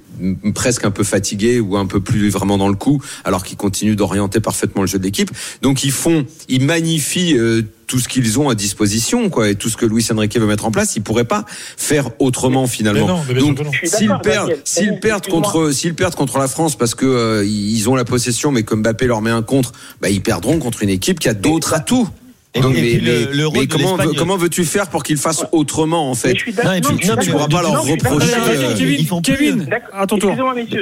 presque 0.54 0.86
un 0.86 0.92
peu 0.92 1.04
fatigué 1.04 1.60
ou 1.60 1.78
un 1.78 1.86
peu 1.86 2.00
plus 2.00 2.30
vraiment 2.30 2.58
dans 2.58 2.70
le 2.70 2.76
coup, 2.76 3.02
alors 3.24 3.44
qu'il 3.44 3.58
continue 3.58 3.96
d'orienter 3.96 4.40
parfaitement 4.40 4.82
le 4.82 4.88
jeu 4.88 5.00
de 5.00 5.04
l'équipe. 5.04 5.32
Donc 5.62 5.84
ils 5.84 5.92
font, 5.92 6.26
ils 6.48 6.64
magnifient 6.64 7.38
euh, 7.38 7.64
tout 7.88 8.00
ce 8.00 8.08
qu'ils 8.08 8.40
ont 8.40 8.50
à 8.50 8.56
disposition, 8.56 9.30
quoi, 9.30 9.50
et 9.50 9.56
tout 9.56 9.68
ce 9.68 9.76
que 9.76 9.86
Luis 9.86 10.06
Enrique 10.12 10.38
veut 10.38 10.46
mettre 10.46 10.66
en 10.66 10.72
place. 10.72 10.96
Ils 10.96 11.02
pourraient 11.02 11.24
pas 11.26 11.46
faire 11.76 12.12
autrement 12.20 12.68
finalement. 12.68 13.08
Mais 13.08 13.14
non, 13.14 13.24
mais 13.28 13.34
bien 13.34 13.44
sûr 13.44 13.56
Donc 13.56 13.76
s'ils 13.84 14.18
perdent, 14.24 14.58
s'ils 14.64 15.00
perdent 15.00 15.28
contre, 15.28 15.72
s'ils 15.72 15.96
perdent 15.96 16.16
contre 16.16 16.38
la 16.38 16.48
France 16.48 16.78
parce 16.78 16.94
que 16.94 17.06
euh, 17.06 17.46
ils 17.46 17.90
ont 17.90 17.96
la 17.96 18.06
possession, 18.06 18.52
mais 18.52 18.64
que 18.64 18.76
Mbappé 18.76 19.08
leur 19.08 19.22
met 19.22 19.32
un 19.32 19.42
contre, 19.42 19.74
bah 20.02 20.10
ils 20.10 20.22
perdront 20.22 20.60
contre 20.60 20.84
une 20.84 20.90
équipe 20.90 21.20
qui 21.20 21.28
a 21.28 21.34
d'autres 21.34 21.74
atouts. 21.74 22.08
Et 22.56 22.62
Donc, 22.62 22.74
puis- 22.74 22.82
mais, 22.82 22.94
le- 23.00 23.32
le 23.32 23.46
rôle 23.48 23.60
mais 23.60 23.66
de 23.68 23.72
comment, 23.72 23.96
veux- 23.96 24.14
comment 24.14 24.36
veux-tu 24.36 24.66
faire 24.66 24.88
pour 24.90 25.04
qu'ils 25.04 25.18
fassent 25.18 25.46
autrement 25.52 26.10
en 26.10 26.16
fait. 26.16 26.34
Non, 26.64 26.72
et 26.74 26.82
puis- 26.82 26.94
Non, 26.94 26.98
Tu 27.00 27.08
d'accord. 27.08 27.26
pourras 27.32 27.48
pas 27.48 27.62
leur 27.62 27.84
reprocher. 27.86 28.28
Euh, 28.36 28.76
Kevin, 28.76 28.96
ils 29.00 29.06
font 29.06 29.22
plus, 29.22 29.36
Kevin, 29.38 29.66
D'accord. 29.66 29.90
à 30.00 30.08
ton 30.08 30.18
tour. 30.18 30.32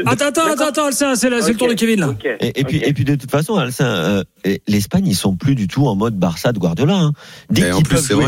Attends, 0.06 0.26
attends, 0.28 0.66
attends, 0.66 0.86
Alcin, 0.86 1.16
c'est 1.16 1.30
le 1.30 1.56
tour 1.56 1.68
de 1.68 1.74
Kevin 1.74 2.00
là. 2.00 2.16
Et, 2.40 2.62
et 2.62 2.64
puis, 2.64 2.78
Ok. 2.78 2.84
et 2.88 2.94
puis 2.94 3.04
de 3.04 3.16
toute 3.16 3.30
façon, 3.30 3.56
Alcin, 3.56 3.86
euh, 3.86 4.24
l'Espagne, 4.68 5.08
ils 5.08 5.16
sont 5.16 5.36
plus 5.36 5.56
du 5.56 5.68
tout 5.68 5.88
en 5.88 5.96
mode 5.96 6.16
Barça 6.18 6.54
de 6.54 6.60
Guardiola. 6.60 6.96
Hein. 6.96 7.12
Dès 7.50 7.70
qu'ils 7.72 7.84
peuvent 7.84 8.02
jouer, 8.08 8.26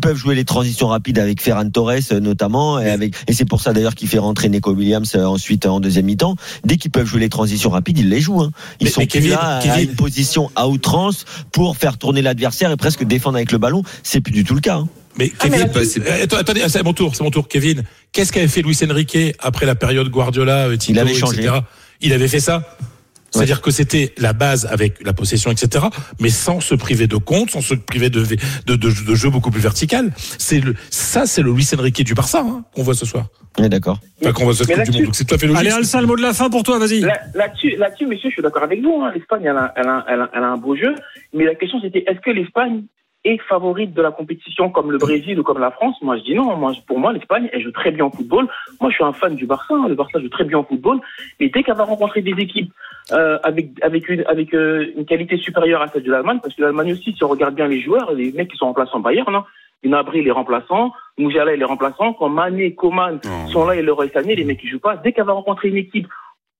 peuvent 0.00 0.32
les 0.34 0.44
transitions 0.44 0.88
rapides 0.88 1.20
avec 1.20 1.40
Ferran 1.40 1.68
Torres 1.70 1.92
euh, 2.10 2.18
notamment, 2.18 2.80
et 2.80 2.90
avec, 2.90 3.14
et 3.28 3.32
c'est 3.32 3.44
pour 3.44 3.60
ça 3.60 3.72
d'ailleurs 3.72 3.94
qu'il 3.94 4.08
fait 4.08 4.18
rentrer 4.18 4.48
Nico 4.48 4.72
Williams 4.72 5.12
euh, 5.14 5.24
ensuite 5.24 5.66
en 5.66 5.78
deuxième 5.78 6.06
mi-temps. 6.06 6.34
Dès 6.64 6.78
qu'ils 6.78 6.90
peuvent 6.90 7.06
jouer 7.06 7.20
les 7.20 7.28
transitions 7.28 7.70
rapides, 7.70 7.98
ils 7.98 8.08
les 8.08 8.20
jouent. 8.20 8.40
Hein. 8.40 8.50
Ils 8.80 8.86
Mais- 8.86 8.90
sont 8.90 9.06
plus 9.06 9.28
là 9.28 9.60
à- 9.60 9.80
une 9.80 9.94
position 9.94 10.50
à 10.56 10.66
outrance 10.68 11.24
pour 11.52 11.76
faire 11.76 11.96
tourner 11.96 12.22
l'adversaire 12.22 12.71
et 12.72 12.76
presque 12.76 13.04
défendre 13.04 13.36
avec 13.36 13.52
le 13.52 13.58
ballon. 13.58 13.82
C'est 14.02 14.20
plus 14.20 14.32
du 14.32 14.44
tout 14.44 14.54
le 14.54 14.60
cas. 14.60 14.76
hein. 14.76 14.88
Mais 15.18 15.30
Ah, 15.40 15.46
mais 15.50 15.58
Kevin, 15.58 16.02
euh, 16.06 16.24
attends, 16.24 16.38
attendez, 16.38 16.62
c'est 16.68 16.82
mon 16.82 16.94
tour, 16.94 17.14
c'est 17.14 17.22
mon 17.22 17.30
tour. 17.30 17.46
Kevin, 17.46 17.82
qu'est-ce 18.12 18.32
qu'avait 18.32 18.48
fait 18.48 18.62
Luis 18.62 18.78
Enrique 18.88 19.16
après 19.40 19.66
la 19.66 19.74
période 19.74 20.08
Guardiola, 20.08 20.68
euh, 20.68 20.76
Tito, 20.76 20.92
Il 20.94 20.98
avait 20.98 21.14
changé. 21.14 21.42
etc. 21.42 21.58
Il 22.00 22.12
avait 22.14 22.28
fait 22.28 22.40
ça? 22.40 22.76
C'est-à-dire 23.32 23.60
que 23.62 23.70
c'était 23.70 24.12
la 24.18 24.32
base 24.32 24.66
avec 24.66 25.02
la 25.04 25.12
possession, 25.12 25.50
etc., 25.50 25.86
mais 26.20 26.28
sans 26.28 26.60
se 26.60 26.74
priver 26.74 27.06
de 27.06 27.16
compte, 27.16 27.50
sans 27.50 27.60
se 27.62 27.74
priver 27.74 28.10
de, 28.10 28.24
de, 28.66 28.74
de, 28.76 28.76
de 28.76 29.14
jeu 29.14 29.30
beaucoup 29.30 29.50
plus 29.50 29.60
vertical. 29.60 30.12
C'est 30.16 30.60
le, 30.60 30.74
ça, 30.90 31.26
c'est 31.26 31.42
le 31.42 31.50
Luis 31.52 31.66
Enrique 31.78 32.04
du 32.04 32.14
Barça 32.14 32.40
hein, 32.46 32.64
qu'on 32.74 32.82
voit 32.82 32.94
ce 32.94 33.06
soir. 33.06 33.26
Est 33.58 33.68
d'accord. 33.68 34.00
Enfin, 34.22 34.32
qu'on 34.32 34.44
voit 34.44 34.54
ce 34.54 34.64
du 34.64 34.90
Monde. 34.92 35.04
Donc 35.06 35.14
c'est 35.14 35.24
tout 35.24 35.34
à 35.34 35.38
fait 35.38 35.46
logique. 35.46 35.60
Allez, 35.60 35.70
Alcin, 35.72 36.00
le 36.00 36.06
mot 36.06 36.16
de 36.16 36.22
la 36.22 36.32
fin 36.32 36.48
pour 36.50 36.62
toi, 36.62 36.78
vas-y. 36.78 37.00
Là- 37.00 37.20
Là-dessus, 37.34 37.76
là-dessus, 37.76 38.06
messieurs, 38.06 38.30
je 38.30 38.34
suis 38.34 38.42
d'accord 38.42 38.62
avec 38.62 38.80
vous. 38.82 39.02
hein. 39.02 39.12
L'Espagne, 39.14 39.42
elle 39.44 39.56
a, 39.56 39.72
elle, 39.76 39.88
a, 39.88 40.04
elle, 40.08 40.20
a, 40.22 40.30
elle 40.34 40.42
a 40.42 40.48
un 40.48 40.56
beau 40.56 40.74
jeu. 40.76 40.94
Mais 41.34 41.44
la 41.44 41.54
question, 41.54 41.78
c'était 41.82 42.04
est-ce 42.06 42.20
que 42.20 42.30
l'Espagne 42.30 42.82
est 43.24 43.38
favorite 43.48 43.94
de 43.94 44.02
la 44.02 44.10
compétition 44.10 44.70
comme 44.70 44.90
le 44.90 44.98
Brésil 44.98 45.38
ou 45.38 45.42
comme 45.42 45.58
la 45.60 45.70
France 45.70 45.96
Moi, 46.02 46.16
je 46.18 46.22
dis 46.22 46.34
non. 46.34 46.56
Moi, 46.56 46.72
pour 46.86 46.98
moi, 46.98 47.12
l'Espagne, 47.12 47.48
elle 47.52 47.62
joue 47.62 47.70
très 47.72 47.90
bien 47.90 48.06
au 48.06 48.10
football. 48.10 48.48
Moi, 48.80 48.90
je 48.90 48.96
suis 48.96 49.04
un 49.04 49.12
fan 49.12 49.34
du 49.36 49.46
Barça. 49.46 49.74
hein. 49.74 49.86
Le 49.88 49.94
Barça 49.94 50.18
joue 50.20 50.28
très 50.28 50.44
bien 50.44 50.58
au 50.58 50.64
football. 50.64 51.00
Mais 51.38 51.48
dès 51.48 51.62
qu'elle 51.62 51.76
va 51.76 51.84
rencontrer 51.84 52.22
des 52.22 52.32
équipes 52.32 52.72
euh, 53.12 53.38
avec 53.42 53.70
avec 53.82 54.08
une 54.08 54.24
avec 54.26 54.54
euh, 54.54 54.86
une 54.96 55.04
qualité 55.04 55.36
supérieure 55.36 55.82
à 55.82 55.88
celle 55.88 56.02
de 56.02 56.10
l'Allemagne, 56.10 56.38
parce 56.42 56.54
que 56.54 56.62
l'Allemagne 56.62 56.92
aussi, 56.92 57.12
si 57.12 57.24
on 57.24 57.28
regarde 57.28 57.54
bien 57.54 57.68
les 57.68 57.80
joueurs, 57.80 58.12
les 58.12 58.32
mecs 58.32 58.50
qui 58.50 58.56
sont 58.56 58.66
remplaçants 58.66 59.00
Bayern, 59.00 59.34
hein, 59.34 59.44
Gnabry, 59.84 60.20
il 60.20 60.28
est 60.28 60.32
remplaçant, 60.32 60.92
Mouziala, 61.18 61.54
il 61.54 61.60
est 61.60 61.64
remplaçant, 61.64 62.12
quand 62.12 62.28
Mané, 62.28 62.74
Coman 62.74 63.18
sont 63.48 63.66
là 63.66 63.74
et 63.74 63.82
le 63.82 63.92
Sané, 64.12 64.36
les 64.36 64.44
mecs 64.44 64.60
qui 64.60 64.68
jouent 64.68 64.78
pas, 64.78 64.96
dès 64.96 65.12
qu'elle 65.12 65.24
va 65.24 65.32
rencontrer 65.32 65.68
une 65.68 65.76
équipe 65.76 66.06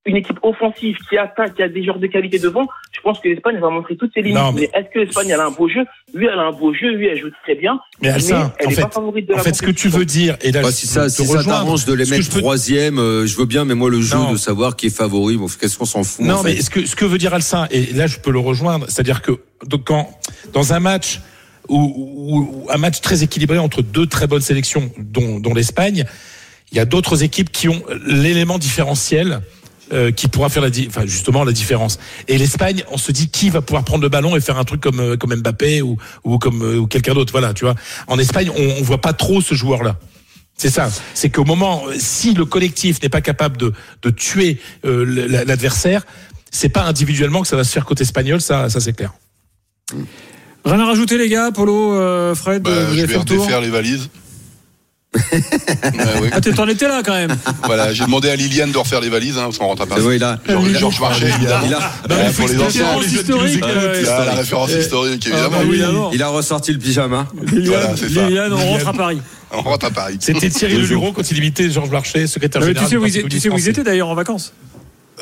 une 0.04 0.16
équipe 0.16 0.38
offensive 0.42 0.96
qui 1.08 1.16
attaque, 1.16 1.54
qui 1.54 1.62
a 1.62 1.68
des 1.68 1.84
joueurs 1.84 2.00
de 2.00 2.08
qualité 2.08 2.40
devant, 2.40 2.66
je 2.90 3.00
pense 3.02 3.20
que 3.20 3.28
l'Espagne 3.28 3.58
va 3.60 3.70
montrer 3.70 3.96
toutes 3.96 4.12
ses 4.12 4.20
limites. 4.22 4.36
Non, 4.36 4.50
mais- 4.50 4.62
mais 4.72 4.80
est-ce 4.80 4.92
que 4.92 4.98
l'Espagne 4.98 5.28
elle 5.28 5.38
a 5.40 5.46
un 5.46 5.50
beau 5.52 5.68
jeu? 5.68 5.84
Oui, 6.12 6.26
elle 6.32 6.38
a 6.40 6.42
un 6.42 6.50
beau 6.50 6.74
jeu, 6.74 6.96
oui, 6.96 7.06
elle 7.06 7.20
joue 7.20 7.30
très 7.44 7.54
bien. 7.54 7.78
Mais 8.00 8.08
Alcin, 8.08 8.52
elle 8.58 8.66
en 8.66 8.70
n'est 8.70 8.74
fait, 8.76 8.82
pas 8.82 8.90
favorite 8.90 9.28
de 9.28 9.34
en 9.34 9.36
la 9.36 9.42
fait, 9.44 9.54
ce 9.54 9.62
que 9.62 9.70
tu 9.70 9.88
veux 9.88 10.04
dire, 10.04 10.36
et 10.42 10.50
là, 10.50 10.62
Bah, 10.62 10.70
je 10.70 10.74
si 10.74 10.86
peux 10.88 10.92
ça, 10.92 11.08
si 11.08 11.24
ça 11.24 11.44
t'arrange 11.44 11.84
de 11.84 11.92
les 11.94 12.04
mettre 12.10 12.24
je 12.24 12.30
peux- 12.32 12.40
troisième, 12.40 12.98
euh, 12.98 13.26
je 13.26 13.36
veux 13.36 13.44
bien, 13.46 13.64
mais 13.64 13.74
moi 13.76 13.90
le 13.90 14.00
jeu 14.00 14.16
Non. 14.16 14.32
de 14.32 14.36
savoir 14.36 14.74
qui 14.74 14.86
est 14.86 14.96
favori, 14.96 15.36
bon, 15.36 15.46
qu'est-ce 15.46 15.78
qu'on 15.78 15.84
s'en 15.84 16.02
fout 16.02 16.24
Non, 16.26 16.34
en 16.38 16.42
mais 16.42 16.56
fait 16.56 16.62
ce 16.62 16.70
que, 16.70 16.84
ce 16.84 16.96
que 16.96 17.04
veut 17.04 17.18
dire 17.18 17.32
Alcin, 17.32 17.68
et 17.70 17.86
là 17.92 18.08
je 18.08 18.18
peux 18.18 18.32
le 18.32 18.40
rejoindre, 18.40 18.86
c'est-à-dire 18.88 19.22
que 19.22 19.32
donc, 19.66 19.84
quand, 19.84 20.10
dans 20.52 20.72
un 20.72 20.80
match 20.80 21.20
ou, 21.68 21.78
ou- 21.78 22.64
ou 22.64 22.70
un 22.70 22.76
match 22.76 23.00
très 23.00 23.22
équilibré 23.22 23.58
entre 23.58 23.82
deux 23.82 24.06
très 24.06 24.26
bonnes 24.26 24.40
sélections, 24.42 24.90
dont, 24.98 25.38
dont 25.38 25.54
l'Espagne, 25.54 26.04
il 26.72 26.76
y 26.76 26.80
a 26.80 26.84
d'autres 26.86 27.22
équipes 27.22 27.52
qui 27.52 27.68
ont 27.68 27.82
l'élément 28.04 28.58
différentiel 28.58 29.40
euh, 29.92 30.10
qui 30.10 30.28
pourra 30.28 30.48
faire 30.48 30.62
la, 30.62 30.70
di- 30.70 30.86
enfin 30.88 31.02
justement 31.06 31.44
la 31.44 31.52
différence. 31.52 31.98
Et 32.28 32.38
l'Espagne, 32.38 32.84
on 32.90 32.96
se 32.98 33.12
dit 33.12 33.28
qui 33.28 33.50
va 33.50 33.60
pouvoir 33.62 33.84
prendre 33.84 34.02
le 34.02 34.08
ballon 34.08 34.34
et 34.36 34.40
faire 34.40 34.58
un 34.58 34.64
truc 34.64 34.80
comme 34.80 35.00
euh, 35.00 35.16
comme 35.16 35.34
Mbappé 35.34 35.82
ou 35.82 35.96
ou 36.24 36.38
comme 36.38 36.62
euh, 36.62 36.78
ou 36.78 36.86
quelqu'un 36.86 37.14
d'autre. 37.14 37.32
Voilà, 37.32 37.52
tu 37.54 37.64
vois. 37.64 37.74
En 38.06 38.18
Espagne, 38.18 38.50
on, 38.56 38.62
on 38.78 38.82
voit 38.82 39.00
pas 39.00 39.12
trop 39.12 39.40
ce 39.40 39.54
joueur-là. 39.54 39.96
C'est 40.56 40.70
ça. 40.70 40.90
C'est 41.14 41.30
qu'au 41.30 41.44
moment, 41.44 41.82
si 41.98 42.34
le 42.34 42.44
collectif 42.44 43.02
n'est 43.02 43.08
pas 43.08 43.20
capable 43.22 43.56
de, 43.56 43.72
de 44.02 44.10
tuer 44.10 44.58
euh, 44.84 45.04
l'adversaire, 45.44 46.04
c'est 46.50 46.68
pas 46.68 46.84
individuellement 46.84 47.40
que 47.42 47.48
ça 47.48 47.56
va 47.56 47.64
se 47.64 47.72
faire 47.72 47.84
côté 47.86 48.02
espagnol, 48.02 48.40
ça, 48.40 48.68
ça 48.68 48.78
c'est 48.80 48.92
clair. 48.92 49.12
Rien 50.64 50.78
à 50.78 50.84
rajouter, 50.86 51.18
les 51.18 51.28
gars 51.28 51.50
Polo, 51.52 51.94
euh, 51.94 52.34
Fred, 52.34 52.62
Bah, 52.62 52.70
vous 52.84 52.94
je 52.94 53.00
vais 53.06 53.18
le 53.18 53.24
tour 53.24 53.38
redéfaire 53.40 53.60
les 53.60 53.70
valises. 53.70 54.08
Ouais, 55.14 55.20
oui. 56.22 56.28
Ah, 56.32 56.40
t'es- 56.40 56.52
t'en 56.52 56.66
étais 56.68 56.88
là 56.88 57.02
quand 57.04 57.12
même. 57.12 57.36
Voilà, 57.64 57.92
j'ai 57.92 58.04
demandé 58.04 58.30
à 58.30 58.36
Liliane 58.36 58.72
de 58.72 58.78
refaire 58.78 59.00
les 59.00 59.08
valises, 59.10 59.36
hein, 59.36 59.42
parce 59.44 59.58
qu'on 59.58 59.66
rentre 59.66 59.82
à 59.82 59.86
Paris. 59.86 60.02
il 60.14 60.24
a, 60.24 60.38
Georges 60.78 60.96
a- 60.98 61.00
Marchais, 61.00 61.28
évidemment. 61.28 61.66
il 61.66 61.74
a- 61.74 61.78
Bah, 62.08 62.14
Ouais, 62.16 62.24
il 62.28 62.34
pour 62.34 62.48
les 62.48 62.58
enfants. 62.60 63.02
historique. 63.02 63.62
euh, 63.64 64.04
Ah, 64.08 64.24
la 64.24 64.32
référence 64.34 64.70
Euh, 64.72 64.80
historique, 64.80 65.22
ah, 65.26 65.28
évidemment. 65.36 65.56
bah, 65.58 65.64
évidemment. 65.64 66.10
il 66.14 66.22
a 66.22 66.28
ressorti 66.28 66.72
le 66.72 66.78
pyjama. 66.78 67.26
Liliane, 67.52 67.94
Voilà. 67.94 68.28
Liliane, 68.28 68.52
on 68.54 68.56
rentre 68.66 68.88
à 68.88 68.92
Paris. 68.92 69.20
On 69.50 69.60
rentre 69.60 69.86
à 69.86 69.90
Paris. 69.90 70.16
C'était 70.18 70.48
Thierry 70.48 70.76
Lelureau 70.78 71.12
quand 71.12 71.30
il 71.30 71.36
imitait 71.38 71.68
Georges 71.70 71.90
Marchais, 71.90 72.26
secrétaire 72.26 72.62
mais 72.62 72.68
général. 72.68 72.88
tu 72.88 72.90
sais 72.90 72.96
où 72.96 73.04
du 73.04 73.28
tu 73.28 73.40
sais 73.40 73.48
où 73.50 73.58
ils 73.58 73.68
étaient 73.68 73.84
d'ailleurs 73.84 74.08
en 74.08 74.14
vacances 74.14 74.54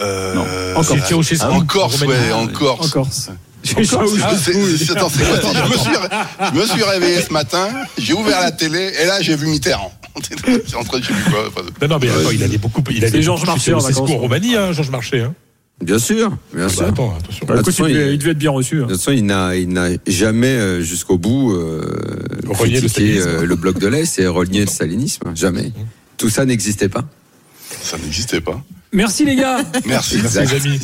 Euh, 0.00 0.34
Non. 0.34 0.82
Thierry 0.82 1.22
Chesson, 1.24 1.46
En 1.50 1.60
Corse, 1.64 2.00
ouais, 2.02 2.32
en 2.32 2.46
Corse. 2.46 2.86
En 2.86 2.90
Corse. 2.90 3.30
Je 3.62 3.74
c'est- 3.74 3.84
c'est 3.84 3.96
quoi 3.96 4.04
me 6.54 6.64
suis, 6.66 6.82
réveillé 6.82 7.20
ce 7.22 7.32
matin, 7.32 7.68
j'ai 7.98 8.14
ouvert 8.14 8.40
la 8.40 8.52
télé 8.52 8.92
et 9.02 9.06
là 9.06 9.20
j'ai 9.20 9.36
vu 9.36 9.46
Mitterrand. 9.46 9.92
C'est 10.66 10.74
en 10.76 10.82
train 10.82 10.98
de 10.98 11.04
quoi. 11.30 11.44
enfin, 11.48 11.60
Non, 11.82 11.88
non, 11.88 11.98
mais 12.00 12.08
attends, 12.10 12.30
il 12.32 12.42
allait 12.42 12.58
beaucoup. 12.58 12.82
Il 12.90 12.96
allait 12.98 13.10
C'est 13.10 13.22
Georges 13.22 13.46
Marchais 13.46 13.70
Ceausescu 13.70 13.92
vacances. 13.94 14.10
en 14.10 14.16
Roumanie, 14.18 14.56
hein, 14.56 14.72
Georges 14.72 14.90
Marchais. 14.90 15.20
Hein. 15.20 15.34
Bien 15.82 15.98
sûr, 15.98 16.30
bien 16.52 16.66
Bah, 16.66 16.72
sûr. 16.72 16.86
attends, 16.86 17.16
attention. 17.16 17.46
Bah, 17.46 17.56
toute 17.58 17.66
façon, 17.66 17.86
il, 17.86 17.94
devait, 17.94 18.08
il- 18.08 18.12
il 18.14 18.18
devait 18.18 18.32
être 18.32 18.38
bien 18.38 18.50
reçu. 18.50 18.78
hein. 18.82 18.86
De 18.86 18.92
toute 18.92 18.96
façon, 18.98 19.12
il 19.12 19.24
n'a, 19.24 19.52
jamais 20.06 20.48
euh, 20.48 20.80
jusqu'au 20.82 21.16
bout 21.16 21.52
euh, 21.52 21.80
le 22.42 23.26
euh, 23.26 23.46
le 23.46 23.54
bloc 23.56 23.78
de 23.78 23.86
l'Est 23.86 24.18
et 24.18 24.26
relié 24.26 24.62
le 24.62 24.66
stalinisme. 24.66 25.32
Jamais. 25.34 25.72
Tout 26.18 26.28
ça 26.28 26.44
n'existait 26.44 26.88
pas. 26.88 27.04
Ça 27.82 27.96
n'existait 27.96 28.40
pas. 28.40 28.60
Merci 28.92 29.24
les 29.24 29.36
gars. 29.36 29.58
Merci. 29.86 30.18
Merci 30.20 30.38
les 30.40 30.54
amis. 30.54 30.78